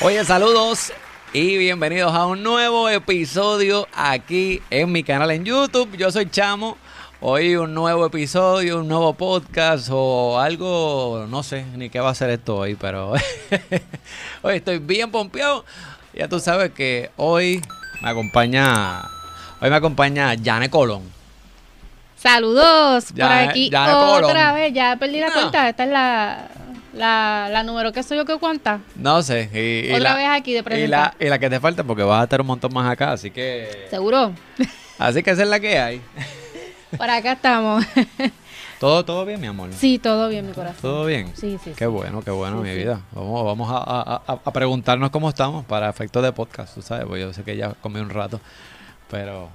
Oye, 0.00 0.24
saludos 0.24 0.92
y 1.34 1.58
bienvenidos 1.58 2.14
a 2.14 2.24
un 2.24 2.42
nuevo 2.42 2.88
episodio 2.88 3.86
aquí 3.92 4.62
en 4.70 4.90
mi 4.90 5.02
canal 5.02 5.30
en 5.32 5.44
YouTube. 5.44 5.96
Yo 5.98 6.10
soy 6.10 6.30
Chamo. 6.30 6.78
Hoy 7.20 7.56
un 7.56 7.74
nuevo 7.74 8.06
episodio, 8.06 8.80
un 8.80 8.88
nuevo 8.88 9.12
podcast 9.12 9.88
o 9.92 10.40
algo, 10.40 11.26
no 11.28 11.42
sé 11.42 11.66
ni 11.76 11.90
qué 11.90 12.00
va 12.00 12.08
a 12.08 12.14
ser 12.14 12.30
esto 12.30 12.56
hoy, 12.56 12.74
pero 12.76 13.12
hoy 14.42 14.56
estoy 14.56 14.78
bien 14.78 15.10
pompeado. 15.10 15.66
Ya 16.14 16.26
tú 16.28 16.40
sabes 16.40 16.70
que 16.72 17.10
hoy 17.18 17.60
me 18.00 18.08
acompaña, 18.08 19.02
hoy 19.60 19.68
me 19.68 19.76
acompaña 19.76 20.34
Jane 20.42 20.70
Colón. 20.70 21.19
Saludos 22.22 23.12
Ya, 23.14 23.26
por 23.28 23.36
aquí 23.48 23.70
ya, 23.70 23.96
otra 23.98 24.52
vez. 24.52 24.72
Ya 24.74 24.96
perdí 24.96 25.20
la 25.20 25.28
No. 25.28 25.32
cuenta. 25.34 25.68
Esta 25.70 25.84
es 25.84 25.90
la, 25.90 26.48
la, 26.92 27.48
la 27.50 27.62
número 27.62 27.92
que 27.92 28.02
soy 28.02 28.18
yo 28.18 28.24
que 28.26 28.36
cuenta. 28.36 28.80
No 28.96 29.22
sé. 29.22 29.48
Y, 29.54 29.88
y 29.90 29.94
Otra 29.94 30.10
la- 30.10 30.16
vez 30.16 30.28
aquí 30.28 30.52
de 30.52 30.58
y 30.58 30.60
la, 30.60 30.64
presentar. 30.64 31.14
y 31.18 31.24
la 31.28 31.38
que 31.38 31.48
te 31.50 31.60
falta 31.60 31.82
porque 31.84 32.02
vas 32.02 32.20
a 32.20 32.24
estar 32.24 32.40
un 32.42 32.46
montón 32.48 32.74
más 32.74 32.90
acá, 32.90 33.12
así 33.12 33.30
que... 33.30 33.86
¿Seguro? 33.90 34.32
Así 34.98 35.22
que 35.22 35.30
esa 35.30 35.44
es 35.44 35.48
la 35.48 35.58
que 35.60 35.78
hay. 35.78 36.02
por 36.98 37.08
acá 37.08 37.32
estamos. 37.32 37.82
¿Todo, 38.78 39.02
todo 39.02 39.24
bien, 39.24 39.40
mi 39.40 39.46
amor? 39.46 39.70
sí, 39.74 39.98
todo 39.98 40.28
bien, 40.28 40.46
mi 40.46 40.52
corazón. 40.52 40.80
¿Todo 40.82 41.06
bien? 41.06 41.32
Sí, 41.34 41.58
sí, 41.64 41.70
Qué 41.74 41.84
sí. 41.86 41.90
bueno, 41.90 42.20
qué 42.22 42.30
bueno, 42.30 42.58
Sí, 42.58 42.64
mi 42.64 42.70
sí. 42.74 42.76
vida. 42.80 43.00
Vamos, 43.12 43.44
vamos 43.46 43.70
a, 43.70 43.76
a- 43.78 44.22
a- 44.26 44.38
a 44.44 44.52
preguntarnos 44.52 45.08
cómo 45.10 45.30
estamos 45.30 45.64
para 45.64 45.88
efectos 45.88 46.22
de 46.22 46.32
podcast, 46.32 46.74
tú 46.74 46.82
sabes, 46.82 47.06
porque 47.06 47.22
yo 47.22 47.32
sé 47.32 47.42
que 47.44 47.56
ya 47.56 47.72
comí 47.80 47.98
un 47.98 48.10
rato, 48.10 48.40
pero 49.10 49.48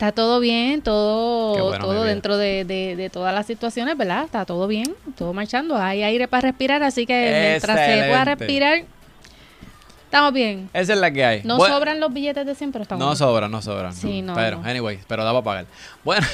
Está 0.00 0.12
todo 0.12 0.40
bien, 0.40 0.80
todo, 0.80 1.62
bueno, 1.68 1.84
todo 1.84 2.04
dentro 2.04 2.38
de, 2.38 2.64
de- 2.64 2.96
de 2.96 3.10
todas 3.10 3.34
las 3.34 3.44
situaciones, 3.46 3.98
¿verdad? 3.98 4.24
Está 4.24 4.46
todo 4.46 4.66
bien, 4.66 4.94
todo 5.14 5.34
marchando. 5.34 5.76
Hay 5.76 6.02
aire 6.02 6.26
para 6.26 6.48
respirar, 6.48 6.82
así 6.82 7.04
que 7.04 7.50
mientras 7.50 7.76
se 7.86 8.08
pueda 8.08 8.24
respirar, 8.24 8.84
estamos 10.04 10.32
bien. 10.32 10.70
esa 10.72 10.94
es 10.94 10.98
la 10.98 11.10
que 11.10 11.22
hay. 11.22 11.42
No 11.44 11.58
Bueno, 11.58 11.74
sobran 11.74 12.00
los 12.00 12.10
billetes 12.14 12.46
de 12.46 12.54
siempre, 12.54 12.80
estamos 12.80 13.04
No 13.06 13.14
sobran, 13.14 13.50
no 13.50 13.60
sobran. 13.60 13.92
Sí, 13.92 14.22
no, 14.22 14.34
Pero, 14.34 14.62
no. 14.62 14.66
anyway, 14.70 14.98
pero 15.06 15.22
da 15.22 15.32
para 15.32 15.44
pagar. 15.44 15.66
Bueno, 16.02 16.26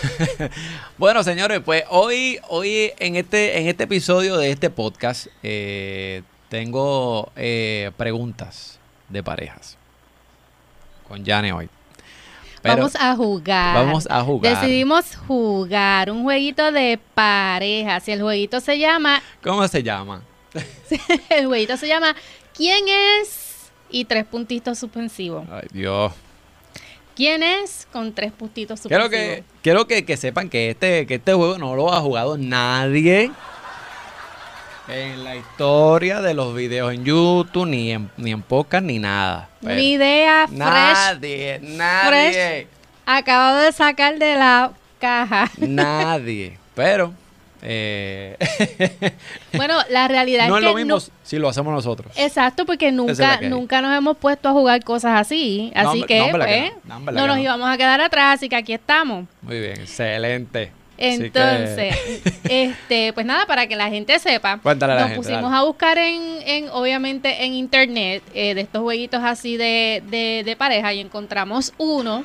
bueno, 0.97 1.25
señores, 1.25 1.61
pues 1.65 1.83
hoy, 1.91 2.39
hoy 2.49 2.93
en 3.01 3.17
este, 3.17 3.59
en 3.59 3.67
este 3.67 3.83
episodio 3.83 4.37
de 4.37 4.53
este 4.53 4.71
podcast 4.71 5.27
eh, 5.43 6.23
tengo 6.51 7.33
eh, 7.35 7.91
preguntas 7.97 8.79
de 9.09 9.25
parejas 9.25 9.77
con 11.09 11.27
Jane 11.27 11.53
hoy. 11.53 11.69
Pero 12.67 12.77
vamos 12.77 12.97
a 12.97 13.15
jugar. 13.17 13.75
vamos 13.75 14.07
a 14.11 14.23
jugar. 14.23 14.55
Decidimos 14.61 15.17
jugar 15.27 16.11
un 16.11 16.23
jueguito 16.25 16.73
de 16.73 16.99
parejas. 17.15 18.07
Y 18.09 18.13
el 18.13 18.23
jueguito 18.23 18.61
se 18.61 18.79
llama, 18.79 19.23
¿Cómo 19.43 19.67
se 19.69 19.83
llama? 19.83 20.23
el 21.31 21.47
jueguito 21.47 21.77
se 21.77 21.89
llama 21.89 22.15
¿Quién 22.55 22.85
es? 22.89 23.71
Y 23.91 24.05
tres 24.05 24.25
puntitos 24.25 24.79
suspensivos. 24.79 25.47
Ay, 25.51 25.69
Dios. 25.73 26.13
¿Quién 27.15 27.43
es? 27.43 27.87
Con 27.93 28.13
tres 28.13 28.33
puntitos 28.33 28.81
Quiero 28.83 29.05
suspensivos. 29.05 29.37
que, 29.37 29.45
quiero 29.63 29.87
que, 29.87 30.05
que 30.05 30.17
sepan 30.17 30.51
que 30.51 30.71
este, 30.71 31.07
que 31.07 31.15
este 31.15 31.33
juego 31.33 31.57
no 31.59 31.75
lo 31.75 31.93
ha 31.93 32.01
jugado 32.01 32.37
nadie 32.37 33.31
en 34.89 35.25
la 35.25 35.37
historia 35.37 36.21
de 36.21 36.35
los 36.35 36.55
videos 36.55 36.93
en 36.93 37.05
YouTube, 37.05 37.67
ni 37.67 37.93
en, 37.93 38.11
ni 38.17 38.33
en 38.33 38.43
podcast, 38.43 38.85
ni 38.85 38.99
nada. 38.99 39.49
Pero 39.61 39.75
Mi 39.75 39.93
idea 39.93 40.47
fresh, 40.47 40.59
nadie, 40.59 41.59
nadie, 41.63 42.67
acabado 43.05 43.61
de 43.61 43.73
sacar 43.73 44.19
de 44.19 44.35
la 44.37 44.71
caja. 45.01 45.51
nadie. 45.59 46.59
Pero, 46.75 47.13
eh, 47.63 48.37
Bueno, 49.55 49.79
la 49.91 50.07
realidad 50.09 50.47
no 50.49 50.57
es 50.59 50.63
es 50.63 50.67
que 50.67 50.71
lo 50.73 50.77
mismo 50.77 50.97
no- 50.97 51.03
si 51.23 51.39
lo 51.39 51.49
hacemos 51.49 51.73
nosotros. 51.73 52.13
Exacto, 52.17 52.65
porque 52.65 52.89
es 52.89 52.95
nunca, 52.95 53.41
nunca 53.43 53.81
nos 53.83 53.97
hemos 53.97 54.17
puesto 54.19 54.49
a 54.49 54.53
jugar 54.53 54.85
cosas 54.85 55.21
así. 55.21 55.73
No, 55.75 55.91
Así 55.91 56.03
que, 56.05 56.19
no, 56.19 56.25
que 56.27 56.31
pues, 56.33 56.73
no. 56.85 57.01
No, 57.01 57.13
no 57.13 57.27
nos 57.27 57.37
no. 57.37 57.43
íbamos 57.43 57.69
a 57.69 57.77
quedar 57.77 58.01
atrás, 58.01 58.35
así 58.37 58.49
que 58.49 58.57
aquí 58.57 58.73
estamos. 58.73 59.27
Muy 59.43 59.59
bien, 59.59 59.81
excelente. 59.81 60.71
Que- 60.97 61.15
Entonces, 61.15 61.95
este, 62.49 63.13
pues 63.13 63.27
nada, 63.27 63.47
para 63.47 63.67
que 63.67 63.77
la 63.77 63.89
gente 63.89 64.19
sepa, 64.19 64.59
Cuéntale 64.63 64.95
nos 64.95 65.03
gente, 65.05 65.17
pusimos 65.17 65.43
dale. 65.51 65.57
a 65.57 65.63
buscar 65.63 65.99
en, 65.99 66.23
en 66.47 66.69
obviamente 66.71 67.45
en 67.45 67.53
internet 67.55 68.23
eh, 68.35 68.55
de 68.55 68.61
estos 68.63 68.83
jueguitos 68.83 69.21
así 69.23 69.57
de, 69.57 70.03
de, 70.07 70.43
de 70.45 70.57
pareja 70.57 70.93
y 70.95 71.01
encontramos 71.01 71.73
uno, 71.79 72.25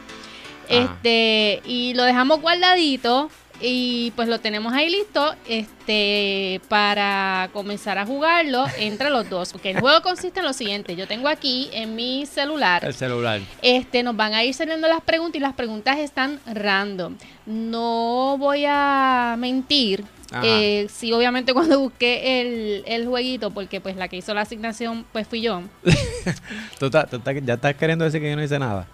Ajá. 0.70 0.94
este, 0.94 1.62
y 1.66 1.94
lo 1.96 2.04
dejamos 2.04 2.40
guardadito 2.42 3.30
y 3.62 4.12
pues 4.16 4.28
lo 4.28 4.40
tenemos 4.40 4.74
ahí 4.74 4.90
listo, 4.90 5.36
este, 5.48 6.62
para 6.68 7.50
comenzar 7.54 7.98
a 7.98 8.06
jugarlo 8.06 8.66
entre 8.78 9.10
los 9.10 9.30
dos, 9.30 9.52
porque 9.52 9.72
el 9.72 9.80
juego 9.80 10.02
consiste 10.02 10.40
en 10.40 10.46
lo 10.46 10.54
siguiente, 10.54 10.96
yo 10.96 11.08
tengo 11.08 11.28
aquí 11.28 11.70
en 11.74 11.96
mi 11.96 12.26
celular 12.26 12.84
el 12.84 12.94
celular. 12.94 13.42
este, 13.62 14.04
nos 14.04 14.16
van 14.16 14.34
a 14.34 14.44
ir 14.44 14.54
saliendo 14.54 14.88
las 14.88 15.02
preguntas 15.02 15.38
y 15.38 15.40
las 15.40 15.54
preguntas 15.54 15.98
están 16.00 16.40
random. 16.46 17.16
No 17.46 18.38
voy 18.38 18.66
a 18.68 19.36
mentir. 19.38 20.04
Eh, 20.44 20.88
sí, 20.90 21.12
obviamente 21.12 21.54
cuando 21.56 21.80
busqué 21.80 22.42
el, 22.42 22.84
el 22.86 23.08
jueguito, 23.08 23.52
porque 23.52 23.82
pues 23.82 23.96
la 23.96 24.08
que 24.08 24.18
hizo 24.18 24.34
la 24.34 24.42
asignación 24.42 25.06
pues 25.12 25.28
fui 25.28 25.42
yo. 25.42 25.62
¿Tú, 26.80 26.90
ya 26.90 27.54
estás 27.54 27.76
queriendo 27.76 28.06
decir 28.06 28.22
que 28.22 28.30
yo 28.30 28.36
no 28.36 28.44
hice 28.44 28.60
nada. 28.60 28.88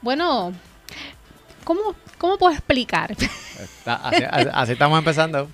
Bueno, 0.00 0.52
¿cómo, 1.64 1.80
cómo 2.18 2.36
puedo 2.38 2.52
explicar? 2.52 3.12
Está- 3.12 3.94
así, 4.08 4.22
así- 4.28 4.48
así 4.52 4.72
estamos 4.72 4.98
empezando. 4.98 5.48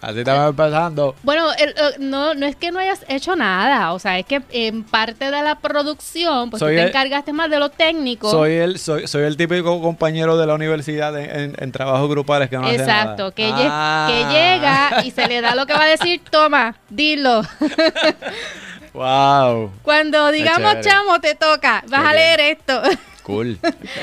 Así 0.00 0.18
estamos 0.18 0.50
empezando. 0.50 1.14
bueno, 1.22 1.50
el- 1.54 1.70
eh, 1.70 1.74
no, 1.98 2.34
no 2.34 2.44
es 2.44 2.56
que 2.56 2.70
no 2.70 2.78
hayas 2.78 3.06
hecho 3.08 3.36
nada, 3.36 3.94
o 3.94 3.98
sea, 3.98 4.18
es 4.18 4.26
que 4.26 4.42
en 4.50 4.84
parte 4.84 5.30
de 5.30 5.42
la 5.42 5.54
producción, 5.60 6.50
pues 6.50 6.60
Soy 6.60 6.72
tú 6.74 6.76
te 6.76 6.82
el- 6.82 6.88
encargaste 6.88 7.32
más 7.32 7.48
de 7.48 7.58
lo 7.58 7.70
técnico. 7.70 8.30
Soy 8.30 8.52
el, 8.52 8.78
soy, 8.78 9.06
soy 9.06 9.22
el 9.22 9.38
típico 9.38 9.80
compañero 9.80 10.36
de 10.36 10.46
la 10.46 10.52
universidad 10.54 11.18
en, 11.18 11.30
en- 11.34 11.56
en 11.58 11.72
trabajos 11.72 12.10
grupales 12.10 12.50
que 12.50 12.58
no 12.58 12.66
hace 12.66 12.78
nada. 12.78 13.00
Exacto, 13.02 13.32
que, 13.32 13.50
Ah. 13.50 14.06
que 14.10 14.24
llega 14.34 15.04
y 15.06 15.10
se 15.10 15.26
le 15.26 15.40
da 15.40 15.54
lo 15.54 15.64
que 15.64 15.72
va 15.72 15.84
a 15.84 15.88
decir, 15.88 16.20
toma, 16.30 16.76
dilo. 16.90 17.40
Wow. 18.92 19.72
Cuando 19.82 20.30
digamos 20.30 20.80
chamo, 20.82 21.18
te 21.20 21.34
toca, 21.34 21.82
vas 21.88 22.04
a 22.04 22.12
leer 22.14 22.40
esto. 22.40 22.80
Cool. 23.24 23.58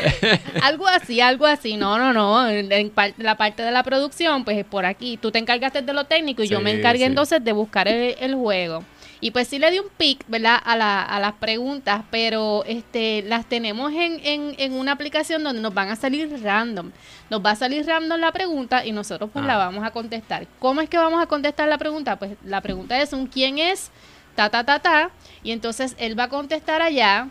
algo 0.64 0.88
así, 0.88 1.22
algo 1.22 1.46
así. 1.46 1.78
No, 1.78 1.98
no, 1.98 2.12
no. 2.12 2.50
En, 2.50 2.72
en 2.72 2.90
par- 2.90 3.14
la 3.18 3.38
parte 3.38 3.64
de 3.64 3.72
la 3.72 3.84
producción, 3.84 4.44
pues 4.44 4.58
es 4.58 4.66
por 4.66 4.86
aquí. 4.86 5.18
Tú 5.18 5.32
te 5.32 5.40
encargaste 5.40 5.82
de 5.82 5.94
lo 5.94 6.06
técnico 6.06 6.44
y 6.44 6.48
yo 6.48 6.60
me 6.60 6.72
encargué 6.72 7.00
sí. 7.04 7.06
entonces 7.06 7.44
de 7.44 7.52
buscar 7.54 7.88
el, 7.88 8.16
el 8.20 8.36
juego. 8.36 8.84
Y 9.24 9.30
pues 9.30 9.48
sí 9.48 9.60
le 9.60 9.70
di 9.70 9.78
un 9.78 9.90
pic, 9.96 10.24
¿verdad? 10.28 10.58
A, 10.66 10.76
la- 10.76 11.04
a 11.04 11.20
las 11.20 11.34
preguntas, 11.34 12.02
pero 12.10 12.64
este 12.66 13.22
las 13.28 13.46
tenemos 13.46 13.92
en, 13.94 14.20
en, 14.26 14.56
en 14.58 14.74
una 14.74 14.94
aplicación 14.94 15.44
donde 15.44 15.62
nos 15.62 15.74
van 15.76 15.90
a 15.90 15.96
salir 15.96 16.28
random. 16.44 16.90
Nos 17.30 17.46
va 17.46 17.52
a 17.52 17.56
salir 17.56 17.86
random 17.86 18.20
la 18.20 18.32
pregunta 18.32 18.84
y 18.84 18.92
nosotros 18.92 19.30
pues 19.32 19.46
Ah. 19.46 19.48
la 19.50 19.58
vamos 19.58 19.84
a 19.86 19.92
contestar. 19.92 20.48
¿Cómo 20.58 20.82
es 20.82 20.90
que 20.90 20.98
vamos 20.98 21.22
a 21.22 21.28
contestar 21.28 21.70
la 21.70 21.78
pregunta? 21.78 22.16
Pues 22.18 22.32
la 22.44 22.62
pregunta 22.62 23.00
es 23.00 23.14
un 23.14 23.28
quién 23.28 23.60
es, 23.60 23.92
ta, 24.36 24.50
ta, 24.50 24.64
ta, 24.64 24.80
ta. 24.80 25.12
Y 25.44 25.52
entonces 25.52 25.96
él 26.00 26.18
va 26.18 26.24
a 26.24 26.30
contestar 26.30 26.82
allá. 26.82 27.28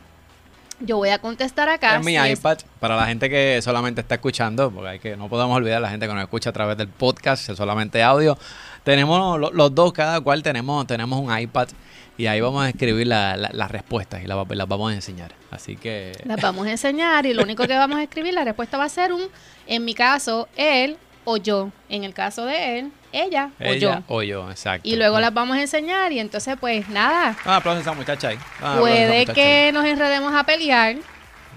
Yo 0.80 0.96
voy 0.96 1.10
a 1.10 1.18
contestar 1.18 1.68
acá. 1.68 1.96
en 1.96 2.00
mi 2.04 2.12
si 2.12 2.16
es- 2.18 2.38
iPad, 2.38 2.58
para 2.80 2.96
la 2.96 3.06
gente 3.06 3.28
que 3.28 3.60
solamente 3.62 4.00
está 4.00 4.14
escuchando, 4.16 4.70
porque 4.70 4.88
hay 4.88 4.98
que, 4.98 5.16
no 5.16 5.28
podemos 5.28 5.56
olvidar 5.56 5.78
a 5.78 5.80
la 5.80 5.90
gente 5.90 6.06
que 6.06 6.12
nos 6.14 6.22
escucha 6.22 6.50
a 6.50 6.52
través 6.52 6.76
del 6.76 6.88
podcast, 6.88 7.48
es 7.50 7.56
solamente 7.56 8.02
audio. 8.02 8.38
Tenemos 8.84 9.38
lo- 9.38 9.50
los 9.50 9.74
dos, 9.74 9.92
cada 9.92 10.20
cual 10.20 10.42
tenemos, 10.42 10.86
tenemos 10.86 11.20
un 11.20 11.36
iPad 11.38 11.68
y 12.16 12.26
ahí 12.26 12.40
vamos 12.40 12.64
a 12.64 12.68
escribir 12.70 13.06
la- 13.06 13.36
la- 13.36 13.50
las 13.52 13.70
respuestas 13.70 14.22
y 14.24 14.26
las, 14.26 14.38
las 14.48 14.68
vamos 14.68 14.90
a 14.92 14.94
enseñar. 14.94 15.32
Así 15.50 15.76
que 15.76 16.12
Las 16.24 16.40
vamos 16.40 16.66
a 16.66 16.70
enseñar 16.70 17.26
y 17.26 17.34
lo 17.34 17.42
único 17.42 17.66
que 17.66 17.74
vamos 17.76 17.98
a 17.98 18.02
escribir, 18.02 18.32
la 18.34 18.44
respuesta 18.44 18.78
va 18.78 18.84
a 18.84 18.88
ser 18.88 19.12
un, 19.12 19.22
en 19.66 19.84
mi 19.84 19.94
caso, 19.94 20.48
él 20.56 20.96
o 21.24 21.36
yo. 21.36 21.70
En 21.88 22.04
el 22.04 22.14
caso 22.14 22.44
de 22.44 22.78
él, 22.78 22.92
ella, 23.12 23.50
o 23.60 23.72
yo. 23.74 24.02
o 24.08 24.22
yo, 24.22 24.50
exacto. 24.50 24.88
Y 24.88 24.96
luego 24.96 25.18
las 25.20 25.32
vamos 25.34 25.56
a 25.56 25.60
enseñar 25.60 26.12
y 26.12 26.18
entonces 26.20 26.56
pues 26.60 26.88
nada, 26.88 27.36
Un 27.44 27.52
aplauso 27.52 27.78
a 27.78 27.82
esa 27.82 27.92
muchacha 27.92 28.28
ahí. 28.28 28.36
Un 28.36 28.42
aplauso 28.66 28.68
a 28.68 28.72
esa 28.72 28.80
puede 28.80 29.18
muchacha 29.20 29.34
que 29.34 29.70
nos 29.72 29.84
enredemos 29.84 30.34
a 30.34 30.44
pelear. 30.44 30.96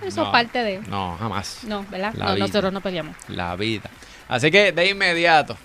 Eso 0.04 0.21
No. 0.21 0.25
es 0.27 0.31
parte 0.31 0.63
de... 0.63 0.80
No, 0.80 1.15
jamás. 1.18 1.60
No, 1.63 1.86
¿verdad? 1.89 2.13
La 2.15 2.25
no, 2.25 2.36
vida. 2.36 2.48
nosotros 2.48 2.74
no 2.74 2.81
peleamos. 2.81 3.15
La 3.30 3.56
vida. 3.56 3.89
Así 4.27 4.51
que 4.51 4.71
de 4.74 4.89
inmediato. 4.89 5.56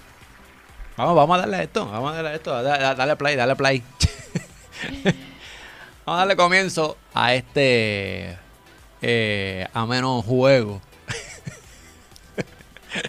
Vamos, 0.96 1.16
vamos 1.16 1.36
a 1.36 1.40
darle 1.40 1.56
a 1.56 1.62
esto. 1.62 1.86
Vamos 1.86 2.12
a 2.12 2.14
darle 2.16 2.30
a 2.30 2.34
esto. 2.34 2.62
da- 2.62 2.78
da- 2.78 2.94
Dale 2.94 3.16
play, 3.16 3.34
dale 3.36 3.56
play. 3.56 3.82
vamos 5.04 5.14
a 6.06 6.16
darle 6.16 6.36
comienzo 6.36 6.96
a 7.14 7.34
este 7.34 8.36
eh, 9.02 9.66
ameno 9.74 10.22
juego. 10.22 10.80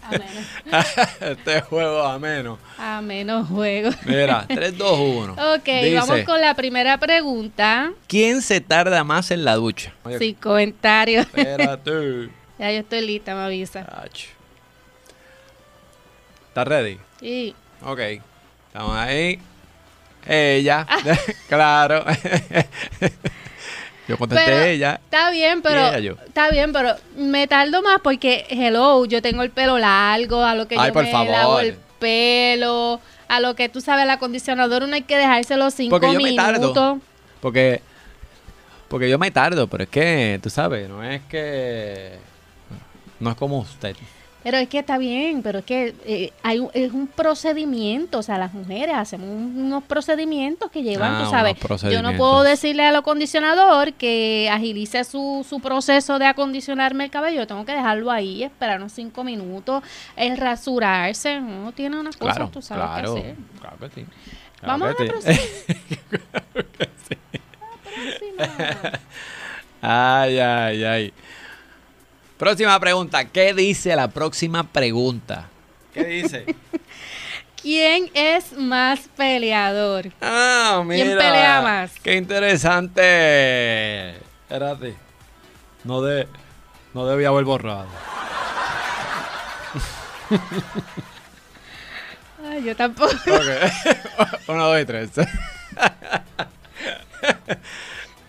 Ameno. 0.04 0.86
este 1.22 1.62
juego 1.62 2.04
ameno. 2.04 2.60
Ameno 2.78 3.46
juego. 3.46 3.92
Mira, 4.06 4.46
3, 4.48 4.78
2, 4.78 5.00
1. 5.00 5.34
Ok, 5.56 5.70
vamos 5.96 6.20
con 6.26 6.42
la 6.42 6.54
primera 6.54 6.98
pregunta. 6.98 7.92
¿Quién 8.08 8.42
se 8.42 8.62
tarda 8.62 9.04
más 9.04 9.32
en 9.32 9.46
la 9.46 9.56
ducha? 9.56 9.94
Oye, 10.04 10.20
Sin 10.20 10.36
comentarios. 10.36 11.26
Espérate. 11.26 12.30
ya 12.60 12.72
yo 12.72 12.80
estoy 12.80 13.02
lista, 13.02 13.36
me 13.36 13.42
avisa. 13.42 13.86
¿Estás 16.48 16.68
ready? 16.68 17.00
Sí. 17.20 17.56
Ok. 17.84 18.00
Estamos 18.68 18.96
ahí. 18.98 19.40
Ella. 20.28 20.86
claro. 21.48 22.06
Yo 24.10 24.18
contesté 24.18 24.44
Pero 24.46 24.62
ella. 24.64 25.00
Está 25.06 25.30
bien, 25.32 25.62
pero 25.62 25.80
ella 25.88 26.00
yo. 26.00 26.14
está 26.26 26.50
bien, 26.50 26.74
pero 26.74 26.96
me 27.16 27.48
tardo 27.48 27.82
más 27.82 28.02
porque 28.04 28.46
hello, 28.50 29.06
yo 29.06 29.22
tengo 29.22 29.44
el 29.44 29.52
pelo 29.52 29.78
largo, 29.78 30.44
a 30.44 30.56
lo 30.56 30.68
que 30.68 30.76
Ay, 30.78 30.88
yo 30.88 30.94
por 30.94 31.04
me 31.04 31.12
favor. 31.12 31.30
lavo 31.32 31.60
el 31.60 31.76
pelo, 32.00 33.00
a 33.28 33.40
lo 33.40 33.56
que 33.56 33.70
tú 33.70 33.82
sabes, 33.82 34.04
el 34.06 34.10
acondicionador 34.10 34.88
no 34.88 34.96
hay 34.96 35.04
que 35.04 35.16
dejárselo 35.18 35.70
cinco 35.72 35.92
Porque 36.00 36.08
yo 36.14 36.20
me 36.20 36.32
minutos. 36.32 36.74
tardo. 36.74 37.00
Porque. 37.40 37.82
Porque 38.88 39.08
yo 39.10 39.20
me 39.20 39.30
tardo, 39.30 39.68
pero 39.68 39.84
es 39.84 39.90
que, 39.90 40.40
tú 40.42 40.50
sabes, 40.50 40.90
no 40.90 41.04
es 41.04 41.22
que. 41.30 42.14
No 43.20 43.30
es 43.30 43.36
como 43.38 43.60
usted. 43.60 43.96
Pero 44.42 44.56
es 44.58 44.70
que 44.70 44.80
está 44.80 44.98
bien, 44.98 45.42
pero 45.44 45.60
es 45.60 45.66
que 45.66 45.94
eh, 46.06 46.32
hay 46.44 46.60
un, 46.60 46.70
es 46.74 46.94
un 46.94 47.08
procedimiento, 47.08 48.20
o 48.20 48.24
sea, 48.24 48.38
las 48.38 48.54
mujeres 48.54 48.96
hacemos 48.96 49.28
un- 49.28 49.54
unos 49.66 49.84
procedimientos 49.84 50.72
que 50.72 50.82
llevan, 50.82 51.16
Ah, 51.16 51.24
tú 51.26 51.30
sabes. 51.30 51.58
Yo 51.92 52.02
no 52.02 52.16
puedo 52.16 52.44
decirle 52.44 52.86
al 52.86 52.96
acondicionador 52.96 53.92
que 53.94 54.50
agilice 54.50 55.04
su, 55.04 55.46
su 55.48 55.60
proceso 55.60 56.20
de 56.20 56.26
acondicionarme 56.26 57.04
el 57.04 57.12
cabello, 57.12 57.42
yo 57.42 57.48
tengo 57.48 57.66
que 57.66 57.74
dejarlo 57.74 58.12
ahí, 58.12 58.44
esperar 58.44 58.78
unos 58.80 58.94
cinco 58.94 59.26
minutos, 59.26 59.84
es 60.16 60.40
rasurarse, 60.40 61.42
no 61.42 61.74
tiene 61.74 62.00
unas 62.00 62.16
cosas, 62.16 62.38
Claro, 62.38 62.50
tú 62.52 62.62
sabes 62.62 62.86
claro. 62.86 63.18
hacer. 63.18 63.36
Claro 63.60 63.78
que 63.78 63.90
sí. 63.90 64.06
Claro 64.62 64.80
Vamos 64.80 64.90
a 64.90 64.96
que 64.96 65.06
la 65.06 65.22
sí. 65.34 65.40
próxima. 66.54 67.20
Ay, 69.82 70.40
ay, 70.40 70.84
ay. 70.84 71.14
Próxima 72.40 72.80
pregunta. 72.80 73.26
¿Qué 73.26 73.54
dice 73.54 73.94
la 73.98 74.08
próxima 74.08 74.64
pregunta? 74.64 75.50
¿Qué 75.94 76.06
dice? 76.06 76.46
¿Quién 77.62 78.10
es 78.14 78.54
más 78.54 79.10
peleador? 79.18 80.14
ah, 80.22 80.82
mira. 80.86 81.04
¿Quién 81.04 81.18
pelea 81.18 81.62
más? 81.62 81.92
Qué 82.02 82.16
interesante. 82.16 84.12
Espérate. 84.44 84.96
No, 85.84 86.02
de, 86.02 86.30
no 86.94 87.06
debía 87.08 87.28
haber 87.28 87.44
borrado. 87.44 87.88
Ay, 92.50 92.64
yo 92.64 92.74
tampoco. 92.74 93.12
Uno, 94.48 94.66
dos 94.70 94.82
y 94.82 94.86
tres. 94.86 95.12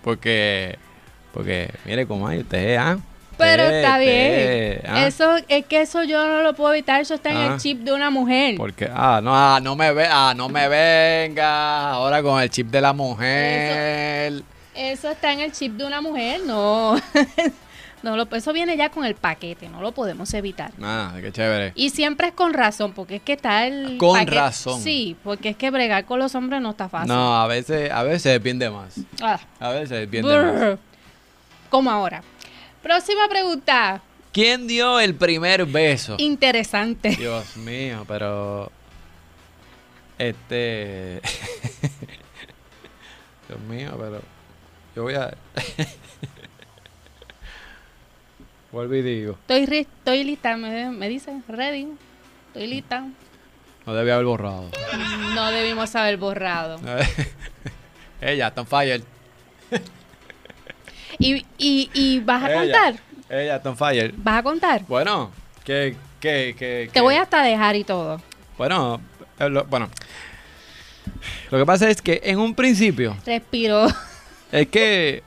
porque, 0.03 0.81
porque, 1.33 1.73
mire 1.85 2.09
cómo 2.09 2.27
hay 2.27 2.41
usted, 2.41 2.75
¿ah? 2.75 2.99
Pero 3.41 3.63
Usted, 3.65 3.77
está 3.83 3.99
bien. 3.99 4.81
¿ah? 4.89 5.07
Eso 5.07 5.37
es 5.49 5.67
que 5.67 5.81
eso 5.81 6.03
yo 6.05 6.27
no 6.27 6.43
lo 6.43 6.55
puedo 6.55 6.73
evitar, 6.75 7.01
eso 7.01 7.15
está 7.15 7.31
en 7.31 7.37
Ah. 7.37 7.47
el 7.55 7.61
chip 7.61 7.81
de 7.81 7.93
una 7.93 8.11
mujer. 8.11 8.57
Porque, 8.57 8.89
ah, 8.93 9.21
no, 9.23 9.35
ah, 9.35 9.59
no 9.63 9.75
me 9.77 9.93
ve, 9.93 10.07
ah, 10.11 10.33
no 10.37 10.49
me 10.49 10.69
venga 10.69 11.91
ahora 11.91 12.23
con 12.23 12.41
el 12.41 12.51
chip 12.51 12.69
de 12.69 12.81
la 12.81 12.93
mujer. 12.93 14.43
Eso 14.75 15.11
está 15.11 15.33
en 15.33 15.41
el 15.41 15.53
chip 15.53 15.73
de 15.73 15.85
una 15.85 16.01
mujer, 16.01 16.41
no. 16.47 16.97
no 18.03 18.17
lo, 18.17 18.27
eso 18.35 18.53
viene 18.53 18.77
ya 18.77 18.89
con 18.89 19.05
el 19.05 19.15
paquete, 19.15 19.69
no 19.69 19.83
lo 19.83 19.93
podemos 19.93 20.33
evitar. 20.33 20.71
Ah, 20.81 21.13
qué 21.21 21.31
chévere. 21.33 21.73
Y 21.75 21.91
siempre 21.91 22.29
es 22.29 22.33
con 22.35 22.55
razón, 22.55 22.93
porque 22.93 23.17
es 23.17 23.23
que 23.23 23.35
está 23.35 23.67
el 23.67 23.99
Con 23.99 24.17
paquete- 24.19 24.35
razón. 24.37 24.81
Sí, 24.81 25.17
porque 25.23 25.51
es 25.51 25.57
que 25.57 25.71
bregar 25.71 26.05
con 26.07 26.19
los 26.19 26.35
hombres 26.35 26.63
no 26.63 26.71
está 26.71 26.89
fácil. 26.89 27.09
No, 27.09 27.37
a 27.41 27.47
veces, 27.47 27.91
a 27.91 28.03
veces 28.05 28.37
es 28.37 28.43
bien 28.43 28.59
de 28.59 28.71
más. 28.71 28.95
Ah, 29.21 29.39
A 29.59 29.71
veces 29.71 29.93
es 30.05 30.11
bien 30.11 30.25
de 30.27 30.35
más. 30.37 30.55
brr. 30.55 30.79
Como 31.69 31.91
ahora. 31.91 32.23
Próxima 32.83 33.29
pregunta. 33.29 34.03
¿Quién 34.33 34.67
dio 34.67 35.01
el 35.01 35.15
primer 35.15 35.67
beso? 35.67 36.17
Interesante. 36.19 37.11
Dios 37.17 37.57
mío, 37.57 38.05
pero. 38.07 38.71
Este. 40.19 41.21
Dios 43.49 43.61
mío, 43.69 43.97
pero. 43.99 44.21
Yo 44.95 45.03
voy 45.03 45.15
a. 45.15 45.35
Vuelvo 48.73 48.95
y 48.95 49.03
digo. 49.03 49.33
Estoy, 49.33 49.67
ri- 49.67 49.87
estoy 49.99 50.23
lista, 50.25 50.57
me, 50.57 50.91
me 50.91 51.09
dicen, 51.09 51.43
ready. 51.49 51.89
Estoy 52.49 52.67
lista. 52.69 53.07
No 53.85 53.95
debía 53.95 54.15
haber 54.15 54.27
borrado. 54.27 54.71
No 55.35 55.51
debimos 55.51 55.95
haber 55.97 56.17
borrado. 56.19 56.79
Ella, 58.21 58.49
está 58.49 58.61
on 58.61 58.67
fire. 58.67 59.03
¿Y, 61.21 61.45
y, 61.59 61.91
y 61.95 62.19
vas 62.21 62.43
a 62.43 62.51
Ella. 62.51 62.61
contar? 62.63 62.95
Ella, 63.29 63.61
on 63.65 63.77
fire. 63.77 64.13
¿Vas 64.17 64.39
a 64.39 64.43
contar? 64.43 64.83
Bueno, 64.89 65.31
que. 65.65 65.95
que, 66.19 66.55
que 66.59 66.87
Te 66.87 66.93
que- 66.93 67.01
voy 67.01 67.15
hasta 67.15 67.43
dejar 67.43 67.77
y 67.77 67.85
todo. 67.85 68.21
Bueno, 68.59 69.01
eh, 69.39 69.49
lo, 69.49 69.65
bueno. 69.67 69.89
Lo 71.51 71.59
que 71.59 71.67
pasa 71.67 71.89
es 71.91 72.01
que 72.03 72.21
en 72.25 72.39
un 72.39 72.55
principio. 72.55 73.17
Respiro. 73.25 73.87
Es 74.53 74.67
que. 74.67 75.23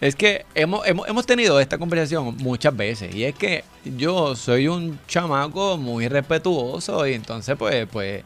Es 0.00 0.16
que 0.16 0.44
hemos, 0.54 0.84
hemos, 0.86 1.08
hemos 1.08 1.24
tenido 1.24 1.60
esta 1.60 1.78
conversación 1.78 2.36
muchas 2.38 2.76
veces. 2.76 3.14
Y 3.14 3.22
es 3.24 3.34
que 3.36 3.62
yo 3.84 4.34
soy 4.34 4.66
un 4.66 4.98
chamaco 5.06 5.76
muy 5.78 6.08
respetuoso. 6.08 7.06
Y 7.06 7.14
entonces, 7.14 7.54
pues, 7.56 7.86
pues. 7.92 8.24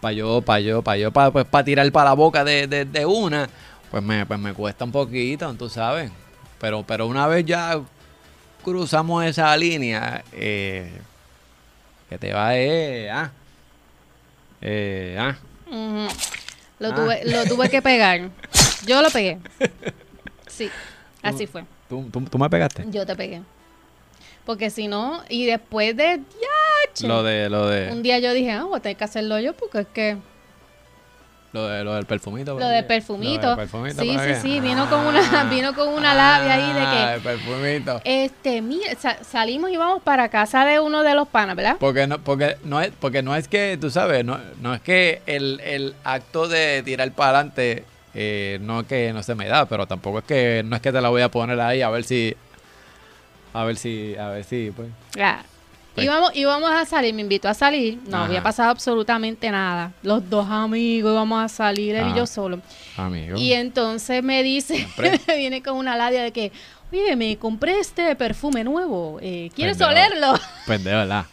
Para 0.00 0.12
yo, 0.12 0.40
para 0.40 0.60
yo, 0.60 0.80
para 0.80 0.96
yo, 0.96 1.12
para 1.12 1.30
pues, 1.30 1.44
pa 1.44 1.62
tirar 1.62 1.92
para 1.92 2.08
la 2.10 2.14
boca 2.14 2.42
de, 2.44 2.66
de, 2.66 2.86
de 2.86 3.04
una. 3.04 3.48
Pues 3.90 4.02
me, 4.02 4.24
pues 4.26 4.38
me 4.38 4.52
cuesta 4.54 4.84
un 4.84 4.92
poquito, 4.92 5.52
tú 5.54 5.68
sabes. 5.68 6.10
Pero, 6.60 6.82
pero 6.86 7.06
una 7.06 7.26
vez 7.26 7.44
ya 7.44 7.80
cruzamos 8.62 9.24
esa 9.24 9.56
línea. 9.56 10.22
Eh, 10.32 10.90
que 12.08 12.18
te 12.18 12.32
va 12.32 12.56
eh, 12.56 13.10
ah. 13.10 13.30
Eh, 14.60 15.16
ah. 15.18 15.36
Lo, 16.78 16.88
Ah. 16.88 16.94
tuve, 16.94 17.20
lo 17.24 17.44
tuve 17.44 17.68
que 17.68 17.82
pegar. 17.82 18.30
Yo 18.86 19.02
lo 19.02 19.10
pegué. 19.10 19.38
Sí, 20.46 20.68
así 21.22 21.46
fue. 21.46 21.64
¿Tú, 21.88 22.08
tú, 22.12 22.20
tú 22.22 22.36
me 22.36 22.50
pegaste? 22.50 22.84
Yo 22.90 23.06
te 23.06 23.14
pegué. 23.16 23.40
Porque 24.44 24.68
si 24.68 24.88
no, 24.88 25.22
y 25.28 25.46
después 25.46 25.96
de 25.96 26.18
diache, 26.18 27.06
Lo 27.06 27.22
de, 27.22 27.48
lo 27.48 27.68
de. 27.68 27.90
un 27.92 28.02
día 28.02 28.18
yo 28.18 28.32
dije, 28.34 28.50
ah, 28.50 28.64
voy 28.64 28.76
a 28.78 28.82
tener 28.82 28.96
que 28.96 29.04
hacerlo 29.04 29.38
yo 29.38 29.54
porque 29.54 29.78
es 29.80 29.86
que 29.86 30.16
Lo, 31.52 31.66
de, 31.66 31.82
lo 31.82 31.94
del 31.94 32.06
perfumito. 32.06 32.56
lo 32.56 32.64
aquí. 32.64 32.74
de 32.76 32.82
perfumito. 32.84 33.42
Lo 33.42 33.48
del 33.48 33.56
perfumito 33.56 34.02
sí, 34.02 34.16
sí, 34.24 34.34
sí, 34.40 34.60
vino 34.60 34.88
con 34.88 35.00
una, 35.04 35.20
Ah. 35.32 35.44
vino 35.50 35.74
con 35.74 35.88
una 35.88 36.14
labia 36.14 36.54
ahí 36.54 36.72
de 36.72 36.80
Ah, 36.80 36.92
que 37.08 37.14
el 37.16 37.20
perfumito. 37.22 38.00
Este, 38.04 38.62
mira, 38.62 38.94
sa- 38.96 39.22
salimos 39.24 39.70
y 39.70 39.76
vamos 39.76 40.00
para 40.02 40.28
casa 40.28 40.64
de 40.64 40.78
uno 40.78 41.02
de 41.02 41.14
los 41.14 41.26
panas, 41.26 41.56
¿verdad? 41.56 41.76
Porque 41.80 42.06
no, 42.06 42.18
porque 42.20 42.56
no 42.64 42.80
es, 42.80 42.92
porque 43.00 43.22
no 43.22 43.34
es 43.34 43.48
que, 43.48 43.76
tú 43.80 43.90
sabes, 43.90 44.24
no, 44.24 44.38
no 44.60 44.74
es 44.74 44.80
que 44.80 45.22
el, 45.26 45.60
el 45.64 45.94
acto 46.04 46.46
de 46.46 46.82
tirar 46.84 47.10
para 47.12 47.30
adelante 47.38 47.84
eh, 48.14 48.58
no 48.62 48.80
es 48.80 48.86
que 48.86 49.12
no 49.12 49.22
se 49.24 49.34
me 49.34 49.48
da, 49.48 49.66
pero 49.66 49.86
tampoco 49.86 50.18
es 50.20 50.24
que 50.24 50.62
no 50.64 50.76
es 50.76 50.82
que 50.82 50.92
te 50.92 51.00
la 51.00 51.08
voy 51.08 51.22
a 51.22 51.30
poner 51.30 51.60
ahí 51.60 51.82
a 51.82 51.90
ver 51.90 52.04
si, 52.04 52.36
a 53.54 53.64
ver 53.64 53.76
si, 53.76 54.14
a 54.16 54.28
ver 54.28 54.44
si, 54.44 54.70
pues. 54.70 54.88
Ya. 56.04 56.10
Pues- 56.10 56.36
Íbamos, 56.36 56.36
íbamos 56.36 56.70
a 56.70 56.84
salir, 56.86 57.14
me 57.14 57.22
invitó 57.22 57.48
a 57.48 57.54
salir, 57.54 57.98
no 58.06 58.16
Ajá. 58.16 58.26
había 58.26 58.42
pasado 58.42 58.70
absolutamente 58.70 59.50
nada. 59.50 59.92
Los 60.02 60.28
dos 60.28 60.48
amigos 60.50 61.12
íbamos 61.12 61.44
a 61.44 61.48
salir, 61.48 61.94
él 61.94 62.06
y 62.06 62.10
Ajá. 62.10 62.16
yo 62.18 62.26
solo. 62.26 62.60
Amigo. 62.96 63.36
Y 63.38 63.52
entonces 63.52 64.22
me 64.22 64.42
dice, 64.42 64.86
me 65.26 65.36
viene 65.36 65.62
con 65.62 65.76
una 65.76 65.96
labia 65.96 66.22
de 66.22 66.32
que, 66.32 66.52
oye, 66.92 67.14
me 67.16 67.36
compré 67.36 67.78
este 67.78 68.14
perfume 68.16 68.64
nuevo, 68.64 69.18
eh, 69.22 69.50
¿quieres 69.54 69.76
Pendejo. 69.78 69.90
olerlo? 69.90 70.34
Pendejo, 70.66 70.96
¿verdad? 70.96 71.24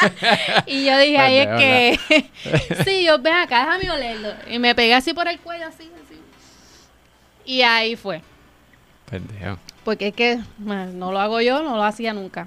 y 0.66 0.84
yo 0.86 0.98
dije, 0.98 1.18
ahí 1.18 1.36
es 1.36 1.48
que, 1.48 2.30
sí, 2.84 3.04
yo, 3.04 3.18
ven 3.18 3.34
acá, 3.34 3.64
déjame 3.64 3.90
olerlo. 3.90 4.28
Y 4.50 4.58
me 4.58 4.74
pegué 4.74 4.94
así 4.94 5.12
por 5.14 5.28
el 5.28 5.38
cuello, 5.40 5.66
así, 5.66 5.90
así. 6.04 6.18
Y 7.44 7.62
ahí 7.62 7.96
fue. 7.96 8.22
Pendejo. 9.10 9.58
Porque 9.84 10.08
es 10.08 10.14
que 10.14 10.38
no 10.58 11.12
lo 11.12 11.18
hago 11.20 11.40
yo, 11.40 11.62
no 11.62 11.76
lo 11.76 11.82
hacía 11.82 12.14
nunca. 12.14 12.46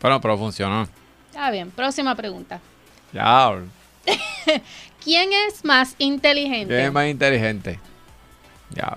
Bueno, 0.00 0.20
pero 0.20 0.36
funcionó. 0.36 0.86
Está 1.34 1.50
bien, 1.50 1.72
próxima 1.72 2.14
pregunta. 2.14 2.60
Ya, 3.12 3.60
¿Quién 5.02 5.32
es 5.32 5.64
más 5.64 5.96
inteligente? 5.98 6.72
¿quién 6.72 6.86
es 6.86 6.92
más 6.92 7.08
inteligente? 7.08 7.80
Ya. 8.70 8.96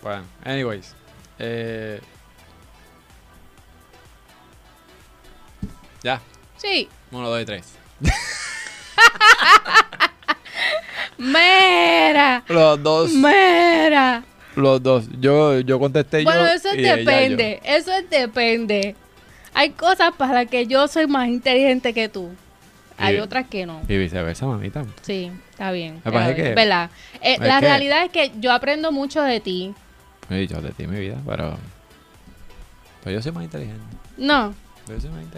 Bueno, 0.00 0.24
anyways. 0.42 0.94
Eh, 1.38 2.00
ya. 6.02 6.18
Sí. 6.56 6.88
Uno, 7.10 7.28
dos 7.28 7.42
y 7.42 7.44
tres. 7.44 7.74
Mera. 11.18 12.42
Los 12.48 12.82
dos. 12.82 13.12
Mera. 13.12 14.24
Los 14.56 14.82
dos. 14.82 15.04
Yo, 15.20 15.60
yo 15.60 15.78
contesté 15.78 16.24
Bueno, 16.24 16.46
yo. 16.46 16.52
eso 16.54 16.74
y 16.74 16.78
ella 16.78 16.96
depende. 16.96 17.60
Eso 17.64 17.92
depende. 18.08 18.96
Hay 19.54 19.70
cosas 19.70 20.12
para 20.16 20.32
las 20.34 20.46
que 20.46 20.66
yo 20.66 20.88
soy 20.88 21.06
más 21.06 21.28
inteligente 21.28 21.92
que 21.92 22.08
tú. 22.08 22.30
Hay 22.98 23.16
Y- 23.16 23.20
otras 23.20 23.46
que 23.48 23.66
no. 23.66 23.82
yo. 23.88 23.94
Y 23.94 23.98
viceversa, 23.98 24.46
mamita. 24.46 24.84
Sí, 25.02 25.30
está 25.50 25.72
bien. 25.72 25.96
Está 25.96 26.10
bien, 26.10 26.34
que- 26.36 26.54
¿Verdad? 26.54 26.90
Eh, 27.20 27.34
es 27.34 27.38
la 27.40 27.60
que- 27.60 27.66
realidad 27.66 28.04
es 28.04 28.10
que 28.10 28.32
yo 28.38 28.52
aprendo 28.52 28.92
mucho 28.92 29.22
de 29.22 29.40
ti. 29.40 29.74
He 30.30 30.36
dicho 30.36 30.60
de 30.62 30.70
ti 30.70 30.86
mi 30.86 30.98
vida, 31.00 31.16
pero. 31.26 31.58
Pero 33.02 33.16
yo 33.16 33.22
soy 33.22 33.32
más 33.32 33.44
inteligente. 33.44 33.80
No. 34.16 34.54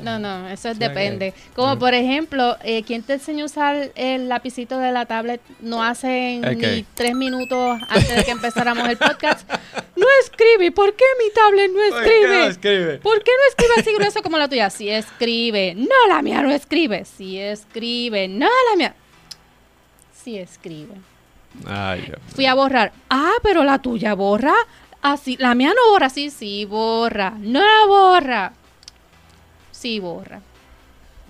No, 0.03 0.19
no, 0.19 0.49
eso 0.49 0.71
es 0.71 0.79
depende. 0.79 1.35
Como 1.55 1.79
por 1.79 1.95
ejemplo, 1.95 2.57
eh, 2.63 2.83
quien 2.83 3.03
te 3.03 3.15
enseñó 3.15 3.45
a 3.45 3.47
usar 3.47 3.91
el 3.95 4.29
lapicito 4.29 4.79
de 4.79 4.91
la 4.91 5.07
tablet 5.07 5.41
no 5.61 5.83
hace 5.83 6.41
ni 6.57 6.85
tres 6.95 7.15
minutos 7.15 7.79
antes 7.89 8.17
de 8.17 8.25
que 8.25 8.31
empezáramos 8.31 8.89
el 8.89 8.97
podcast. 8.97 9.49
No 9.97 10.07
escribe. 10.23 10.73
¿Por 10.73 10.95
qué 10.95 11.05
mi 11.23 11.31
tablet 11.33 11.71
no 11.73 11.83
escribe? 11.83 12.47
escribe? 12.47 12.99
¿Por 12.99 13.23
qué 13.23 13.31
no 13.31 13.49
escribe 13.49 13.73
así 13.79 13.95
grueso 13.95 14.23
como 14.23 14.39
la 14.39 14.49
tuya? 14.49 14.71
Sí 14.71 14.89
escribe. 14.89 15.75
No, 15.75 16.09
la 16.09 16.23
mía 16.23 16.43
no 16.43 16.51
escribe. 16.51 17.05
Sí 17.05 17.39
escribe. 17.39 18.29
No, 18.29 18.49
la 18.71 18.77
mía. 18.77 18.95
Sí 20.13 20.39
escribe. 20.39 20.95
Ay. 21.67 22.13
Fui 22.35 22.47
a 22.47 22.55
borrar. 22.55 22.93
Ah, 23.11 23.35
pero 23.43 23.63
la 23.63 23.79
tuya 23.79 24.15
borra. 24.15 24.55
Así, 25.03 25.37
la 25.39 25.55
mía 25.55 25.73
no 25.75 25.93
borra. 25.93 26.09
Sí, 26.09 26.31
sí, 26.31 26.65
borra. 26.65 27.35
No 27.39 27.61
la 27.61 27.87
borra. 27.87 28.53
Sí, 29.85 30.01
borra. 30.01 30.41